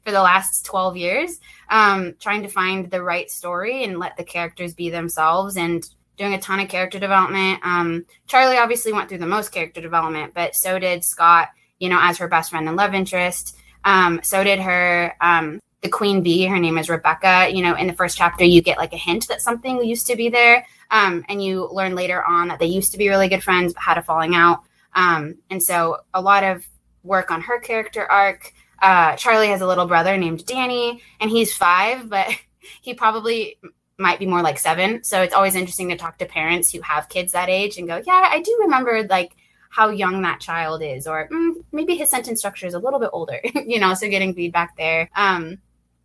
for 0.03 0.11
the 0.11 0.21
last 0.21 0.65
twelve 0.65 0.97
years, 0.97 1.39
um, 1.69 2.15
trying 2.19 2.43
to 2.43 2.49
find 2.49 2.91
the 2.91 3.01
right 3.01 3.31
story 3.31 3.83
and 3.85 3.99
let 3.99 4.17
the 4.17 4.23
characters 4.23 4.73
be 4.73 4.89
themselves 4.89 5.55
and 5.55 5.89
doing 6.17 6.33
a 6.33 6.39
ton 6.39 6.59
of 6.59 6.69
character 6.69 6.99
development. 6.99 7.59
Um, 7.63 8.05
Charlie 8.27 8.57
obviously 8.57 8.93
went 8.93 9.09
through 9.09 9.17
the 9.17 9.25
most 9.25 9.51
character 9.51 9.81
development, 9.81 10.33
but 10.35 10.55
so 10.55 10.79
did 10.79 11.03
Scott. 11.03 11.49
You 11.79 11.89
know, 11.89 11.99
as 11.99 12.17
her 12.19 12.27
best 12.27 12.51
friend 12.51 12.67
and 12.67 12.77
love 12.77 12.93
interest. 12.93 13.57
Um, 13.85 14.21
so 14.23 14.43
did 14.43 14.59
her 14.59 15.15
um, 15.21 15.59
the 15.83 15.89
queen 15.89 16.23
bee. 16.23 16.45
Her 16.45 16.59
name 16.59 16.77
is 16.77 16.89
Rebecca. 16.89 17.49
You 17.51 17.61
know, 17.61 17.75
in 17.75 17.87
the 17.87 17.93
first 17.93 18.17
chapter, 18.17 18.43
you 18.43 18.61
get 18.61 18.77
like 18.77 18.93
a 18.93 18.97
hint 18.97 19.27
that 19.27 19.41
something 19.41 19.83
used 19.83 20.07
to 20.07 20.15
be 20.15 20.29
there, 20.29 20.65
um, 20.89 21.23
and 21.29 21.43
you 21.43 21.69
learn 21.71 21.93
later 21.93 22.23
on 22.23 22.47
that 22.47 22.59
they 22.59 22.65
used 22.65 22.93
to 22.93 22.97
be 22.97 23.09
really 23.09 23.27
good 23.27 23.43
friends 23.43 23.73
but 23.73 23.83
had 23.83 23.97
a 23.97 24.01
falling 24.01 24.33
out. 24.33 24.61
Um, 24.95 25.35
and 25.49 25.61
so 25.61 25.97
a 26.13 26.21
lot 26.21 26.43
of 26.43 26.65
work 27.03 27.31
on 27.31 27.41
her 27.41 27.59
character 27.59 28.09
arc. 28.09 28.53
Uh, 28.81 29.15
Charlie 29.15 29.47
has 29.47 29.61
a 29.61 29.67
little 29.67 29.85
brother 29.85 30.17
named 30.17 30.45
Danny, 30.45 31.01
and 31.19 31.29
he's 31.29 31.55
five, 31.55 32.09
but 32.09 32.27
he 32.81 32.93
probably 32.93 33.59
might 33.97 34.19
be 34.19 34.25
more 34.25 34.41
like 34.41 34.57
seven. 34.57 35.03
So 35.03 35.21
it's 35.21 35.33
always 35.33 35.55
interesting 35.55 35.89
to 35.89 35.97
talk 35.97 36.17
to 36.17 36.25
parents 36.25 36.71
who 36.71 36.81
have 36.81 37.09
kids 37.09 37.33
that 37.33 37.49
age 37.49 37.77
and 37.77 37.87
go, 37.87 38.01
yeah, 38.05 38.29
I 38.31 38.41
do 38.41 38.57
remember 38.61 39.03
like 39.03 39.35
how 39.73 39.89
young 39.89 40.21
that 40.21 40.39
child 40.39 40.83
is, 40.83 41.07
or 41.07 41.27
mm, 41.29 41.53
maybe 41.71 41.95
his 41.95 42.07
sentence 42.07 42.37
structure 42.37 42.67
is 42.67 42.75
a 42.75 42.79
little 42.79 42.99
bit 42.99 43.09
older, 43.11 43.39
you 43.65 43.79
know, 43.79 43.95
so 43.95 44.07
getting 44.07 44.31
feedback 44.31 44.77
there. 44.77 45.09
Um, 45.15 45.57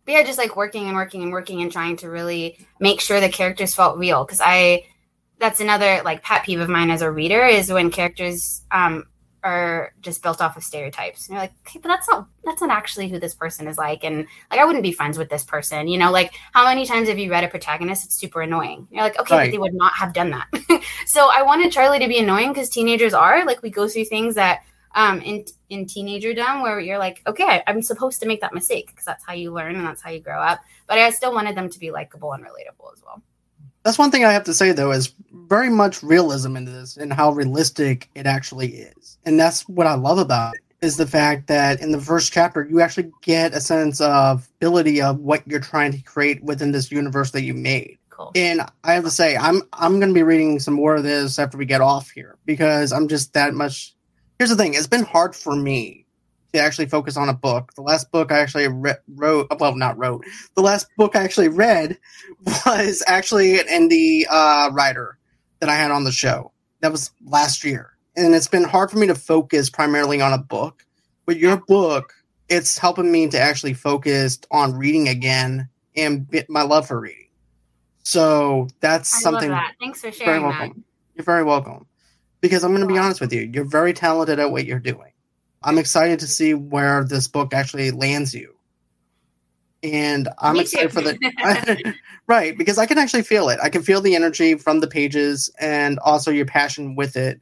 but 0.05 0.13
yeah, 0.13 0.23
just 0.23 0.39
like 0.39 0.55
working 0.55 0.87
and 0.87 0.95
working 0.95 1.21
and 1.21 1.31
working 1.31 1.61
and 1.61 1.71
trying 1.71 1.95
to 1.97 2.09
really 2.09 2.57
make 2.79 2.99
sure 2.99 3.21
the 3.21 3.29
characters 3.29 3.75
felt 3.75 3.99
real. 3.99 4.25
Cause 4.25 4.41
I, 4.43 4.87
that's 5.37 5.59
another 5.59 6.01
like 6.03 6.23
pet 6.23 6.43
peeve 6.45 6.59
of 6.59 6.67
mine 6.67 6.89
as 6.89 7.03
a 7.03 7.11
reader 7.11 7.45
is 7.45 7.71
when 7.71 7.91
characters 7.91 8.65
um, 8.71 9.05
are 9.43 9.93
just 10.01 10.23
built 10.23 10.41
off 10.41 10.57
of 10.57 10.63
stereotypes. 10.63 11.27
And 11.27 11.35
you're 11.35 11.43
like, 11.43 11.53
okay, 11.67 11.79
but 11.79 11.89
that's 11.89 12.09
not 12.09 12.27
that's 12.43 12.61
not 12.61 12.71
actually 12.71 13.07
who 13.07 13.19
this 13.19 13.35
person 13.35 13.67
is 13.67 13.77
like. 13.77 14.03
And 14.03 14.25
like 14.49 14.59
I 14.59 14.65
wouldn't 14.65 14.83
be 14.83 14.91
friends 14.91 15.19
with 15.19 15.29
this 15.29 15.43
person. 15.43 15.87
You 15.87 15.99
know, 15.99 16.11
like 16.11 16.33
how 16.53 16.65
many 16.65 16.87
times 16.87 17.07
have 17.07 17.19
you 17.19 17.29
read 17.29 17.43
a 17.43 17.47
protagonist? 17.47 18.05
It's 18.05 18.15
super 18.15 18.41
annoying. 18.41 18.87
You're 18.89 19.03
like, 19.03 19.19
okay, 19.19 19.35
right. 19.35 19.45
but 19.45 19.51
they 19.51 19.59
would 19.59 19.75
not 19.75 19.93
have 19.93 20.13
done 20.13 20.31
that. 20.31 20.47
so 21.05 21.29
I 21.31 21.41
wanted 21.41 21.71
Charlie 21.71 21.99
to 21.99 22.07
be 22.07 22.19
annoying 22.19 22.49
because 22.49 22.69
teenagers 22.69 23.13
are 23.13 23.45
like 23.45 23.61
we 23.61 23.69
go 23.69 23.87
through 23.87 24.05
things 24.05 24.35
that 24.35 24.63
um 24.95 25.21
in 25.21 25.45
in 25.69 25.85
teenagerdom 25.85 26.61
where 26.61 26.79
you're 26.79 26.97
like, 26.97 27.21
okay, 27.27 27.61
I'm 27.67 27.81
supposed 27.81 28.19
to 28.21 28.27
make 28.27 28.41
that 28.41 28.53
mistake 28.53 28.87
because 28.87 29.05
that's 29.05 29.23
how 29.23 29.33
you 29.33 29.51
learn 29.51 29.75
and 29.75 29.85
that's 29.85 30.01
how 30.01 30.09
you 30.09 30.19
grow 30.19 30.39
up. 30.39 30.61
But 30.87 30.97
I 30.97 31.09
still 31.11 31.33
wanted 31.33 31.55
them 31.55 31.69
to 31.69 31.79
be 31.79 31.91
likable 31.91 32.33
and 32.33 32.43
relatable 32.43 32.93
as 32.93 33.03
well. 33.03 33.21
That's 33.83 33.97
one 33.97 34.11
thing 34.11 34.25
I 34.25 34.31
have 34.31 34.43
to 34.45 34.53
say 34.53 34.71
though 34.71 34.91
is 34.91 35.13
very 35.31 35.69
much 35.69 36.03
realism 36.03 36.55
in 36.55 36.65
this 36.65 36.97
and 36.97 37.13
how 37.13 37.31
realistic 37.31 38.09
it 38.15 38.25
actually 38.25 38.75
is. 38.75 39.17
And 39.25 39.39
that's 39.39 39.67
what 39.69 39.87
I 39.87 39.93
love 39.93 40.17
about 40.17 40.55
it 40.55 40.61
is 40.81 40.97
the 40.97 41.07
fact 41.07 41.47
that 41.47 41.81
in 41.81 41.91
the 41.91 41.99
first 41.99 42.31
chapter 42.31 42.65
you 42.69 42.81
actually 42.81 43.11
get 43.21 43.53
a 43.53 43.61
sense 43.61 44.01
of 44.01 44.47
ability 44.57 45.01
of 45.01 45.19
what 45.19 45.45
you're 45.47 45.59
trying 45.59 45.91
to 45.91 46.01
create 46.01 46.43
within 46.43 46.71
this 46.71 46.91
universe 46.91 47.31
that 47.31 47.43
you 47.43 47.53
made. 47.53 47.97
Cool. 48.19 48.31
And 48.35 48.61
I 48.83 48.93
have 48.93 49.05
to 49.05 49.09
say, 49.09 49.37
I'm 49.37 49.61
I'm 49.71 50.01
gonna 50.01 50.11
be 50.11 50.23
reading 50.23 50.59
some 50.59 50.73
more 50.73 50.97
of 50.97 51.03
this 51.03 51.39
after 51.39 51.57
we 51.57 51.65
get 51.65 51.79
off 51.79 52.09
here 52.09 52.37
because 52.45 52.91
I'm 52.91 53.07
just 53.07 53.31
that 53.33 53.53
much. 53.53 53.95
Here's 54.37 54.49
the 54.49 54.57
thing: 54.57 54.73
it's 54.73 54.87
been 54.87 55.05
hard 55.05 55.33
for 55.33 55.55
me 55.55 56.05
to 56.51 56.59
actually 56.59 56.87
focus 56.87 57.15
on 57.15 57.29
a 57.29 57.33
book. 57.33 57.71
The 57.75 57.81
last 57.81 58.11
book 58.11 58.33
I 58.33 58.39
actually 58.39 58.67
re- 58.67 58.95
wrote, 59.15 59.47
well, 59.57 59.73
not 59.73 59.97
wrote. 59.97 60.25
The 60.55 60.61
last 60.61 60.87
book 60.97 61.15
I 61.15 61.23
actually 61.23 61.47
read 61.47 61.97
was 62.65 63.01
actually 63.07 63.57
an 63.57 63.67
indie 63.67 64.25
uh, 64.29 64.69
writer 64.73 65.17
that 65.61 65.69
I 65.69 65.75
had 65.75 65.91
on 65.91 66.03
the 66.03 66.11
show. 66.11 66.51
That 66.81 66.91
was 66.91 67.11
last 67.23 67.63
year, 67.63 67.93
and 68.17 68.35
it's 68.35 68.49
been 68.49 68.65
hard 68.65 68.91
for 68.91 68.97
me 68.97 69.07
to 69.07 69.15
focus 69.15 69.69
primarily 69.69 70.19
on 70.19 70.33
a 70.33 70.37
book. 70.37 70.85
But 71.25 71.37
your 71.37 71.55
book, 71.55 72.13
it's 72.49 72.77
helping 72.77 73.13
me 73.13 73.29
to 73.29 73.39
actually 73.39 73.75
focus 73.75 74.39
on 74.51 74.73
reading 74.73 75.07
again 75.07 75.69
and 75.95 76.27
my 76.49 76.63
love 76.63 76.85
for 76.85 76.99
reading. 76.99 77.28
So 78.03 78.67
that's 78.79 79.15
I 79.15 79.19
something. 79.19 79.49
That. 79.49 79.75
Thanks 79.79 80.01
for 80.01 80.11
sharing 80.11 80.41
very 80.41 80.43
welcome. 80.43 80.69
That. 80.69 80.83
You're 81.15 81.25
very 81.25 81.43
welcome. 81.43 81.85
Because 82.41 82.63
I'm 82.63 82.71
going 82.71 82.87
to 82.87 82.93
be 82.93 82.97
honest 82.97 83.19
with 83.19 83.33
you, 83.33 83.49
you're 83.53 83.65
very 83.65 83.93
talented 83.93 84.39
at 84.39 84.51
what 84.51 84.65
you're 84.65 84.79
doing. 84.79 85.11
I'm 85.63 85.77
excited 85.77 86.19
to 86.19 86.27
see 86.27 86.53
where 86.53 87.03
this 87.03 87.27
book 87.27 87.53
actually 87.53 87.91
lands 87.91 88.33
you. 88.33 88.55
And 89.83 90.29
I'm 90.39 90.55
Me 90.55 90.61
excited 90.61 90.91
too. 90.91 90.93
for 90.93 91.01
the 91.01 91.93
right 92.27 92.57
because 92.57 92.77
I 92.77 92.85
can 92.85 92.97
actually 92.97 93.23
feel 93.23 93.49
it. 93.49 93.59
I 93.61 93.69
can 93.69 93.81
feel 93.81 94.01
the 94.01 94.15
energy 94.15 94.55
from 94.55 94.79
the 94.79 94.87
pages 94.87 95.49
and 95.59 95.99
also 95.99 96.31
your 96.31 96.45
passion 96.45 96.95
with 96.95 97.15
it. 97.15 97.39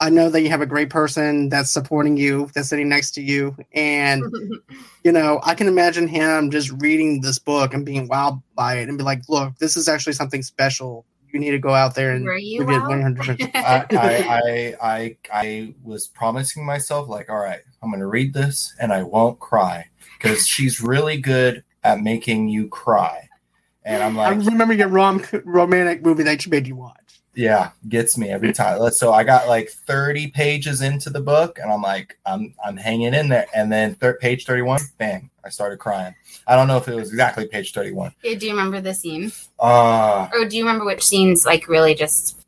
I 0.00 0.10
know 0.10 0.28
that 0.28 0.42
you 0.42 0.50
have 0.50 0.60
a 0.60 0.66
great 0.66 0.90
person 0.90 1.48
that's 1.48 1.70
supporting 1.70 2.16
you, 2.16 2.50
that's 2.54 2.68
sitting 2.68 2.88
next 2.88 3.12
to 3.12 3.22
you, 3.22 3.56
and 3.72 4.22
you 5.04 5.12
know 5.12 5.40
I 5.42 5.54
can 5.54 5.68
imagine 5.68 6.06
him 6.06 6.50
just 6.50 6.70
reading 6.82 7.20
this 7.20 7.38
book 7.38 7.72
and 7.72 7.84
being 7.84 8.08
wowed 8.08 8.42
by 8.54 8.76
it 8.76 8.88
and 8.88 8.98
be 8.98 9.04
like, 9.04 9.22
"Look, 9.28 9.56
this 9.58 9.76
is 9.76 9.88
actually 9.88 10.12
something 10.12 10.42
special. 10.42 11.06
You 11.32 11.40
need 11.40 11.50
to 11.50 11.58
go 11.58 11.74
out 11.74 11.94
there 11.94 12.12
and 12.12 12.24
Were 12.24 12.38
give 12.38 12.70
it 12.70 12.80
100 12.80 13.50
I, 13.56 13.86
I, 13.90 14.74
I, 14.80 15.16
I 15.30 15.74
was 15.82 16.06
promising 16.06 16.64
myself 16.64 17.08
like 17.08 17.28
all 17.28 17.36
right 17.36 17.60
i'm 17.82 17.90
going 17.90 18.00
to 18.00 18.06
read 18.06 18.32
this 18.32 18.74
and 18.80 18.90
i 18.90 19.02
won't 19.02 19.38
cry 19.38 19.84
because 20.18 20.46
she's 20.46 20.80
really 20.80 21.18
good 21.20 21.62
at 21.84 22.00
making 22.00 22.48
you 22.48 22.68
cry. 22.68 23.28
And 23.84 24.02
i'm 24.02 24.16
like 24.16 24.32
i 24.32 24.36
remember 24.36 24.72
your 24.72 24.88
rom- 24.88 25.24
romantic 25.44 26.02
movie 26.02 26.22
that 26.22 26.40
she 26.40 26.48
made 26.48 26.66
you 26.66 26.76
watch 26.76 27.05
yeah 27.36 27.70
gets 27.88 28.16
me 28.16 28.30
every 28.30 28.52
time. 28.52 28.90
So 28.90 29.12
i 29.12 29.22
got 29.22 29.46
like 29.46 29.70
30 29.70 30.28
pages 30.28 30.80
into 30.80 31.10
the 31.10 31.20
book 31.20 31.58
and 31.62 31.70
i'm 31.70 31.82
like 31.82 32.18
i'm 32.26 32.54
i'm 32.64 32.76
hanging 32.76 33.14
in 33.14 33.28
there. 33.28 33.46
And 33.54 33.70
then 33.70 33.94
third 33.94 34.18
page 34.18 34.46
31 34.46 34.80
bang 34.98 35.30
i 35.44 35.48
started 35.48 35.78
crying. 35.78 36.14
I 36.48 36.56
don't 36.56 36.66
know 36.66 36.78
if 36.78 36.88
it 36.88 36.94
was 36.94 37.10
exactly 37.10 37.46
page 37.46 37.72
31 37.72 38.14
do 38.22 38.30
you 38.30 38.50
remember 38.50 38.80
the 38.80 38.94
scene? 38.94 39.30
Uh 39.58 40.28
or 40.32 40.46
do 40.46 40.56
you 40.56 40.64
remember 40.64 40.84
which 40.84 41.04
scenes 41.04 41.44
like 41.44 41.68
really 41.68 41.94
just 41.94 42.40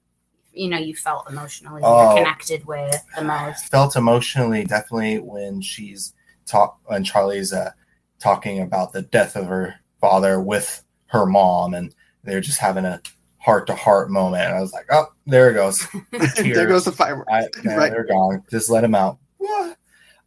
you 0.53 0.69
know 0.69 0.79
you 0.79 0.95
felt 0.97 1.31
emotionally 1.31 1.83
oh, 1.85 2.15
connected 2.17 2.67
with 2.67 2.97
the 3.17 3.23
most? 3.23 3.71
Felt 3.71 3.95
emotionally 3.95 4.65
definitely 4.65 5.19
when 5.19 5.61
she's 5.61 6.15
talk 6.47 6.79
when 6.87 7.05
charlie's 7.05 7.53
uh 7.53 7.71
talking 8.19 8.63
about 8.63 8.93
the 8.93 9.03
death 9.03 9.37
of 9.37 9.47
her 9.47 9.75
father 10.01 10.41
with 10.41 10.83
her 11.07 11.27
mom 11.27 11.75
and 11.75 11.95
they're 12.25 12.41
just 12.41 12.59
having 12.59 12.85
a 12.85 13.01
heart 13.39 13.67
to 13.69 13.75
heart 13.75 14.11
moment. 14.11 14.45
And 14.45 14.55
I 14.55 14.61
was 14.61 14.73
like, 14.73 14.87
oh, 14.91 15.07
there 15.27 15.51
it 15.51 15.55
goes. 15.55 15.87
there 16.39 16.67
goes 16.67 16.85
the 16.85 16.93
fireworks. 16.93 17.31
I, 17.33 17.47
right. 17.77 17.91
They're 17.91 18.05
gone. 18.05 18.43
Just 18.51 18.71
let 18.71 18.85
him 18.85 18.95
out. 18.95 19.19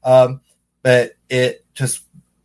um, 0.04 0.42
but 0.84 1.14
it 1.30 1.66
just 1.74 2.04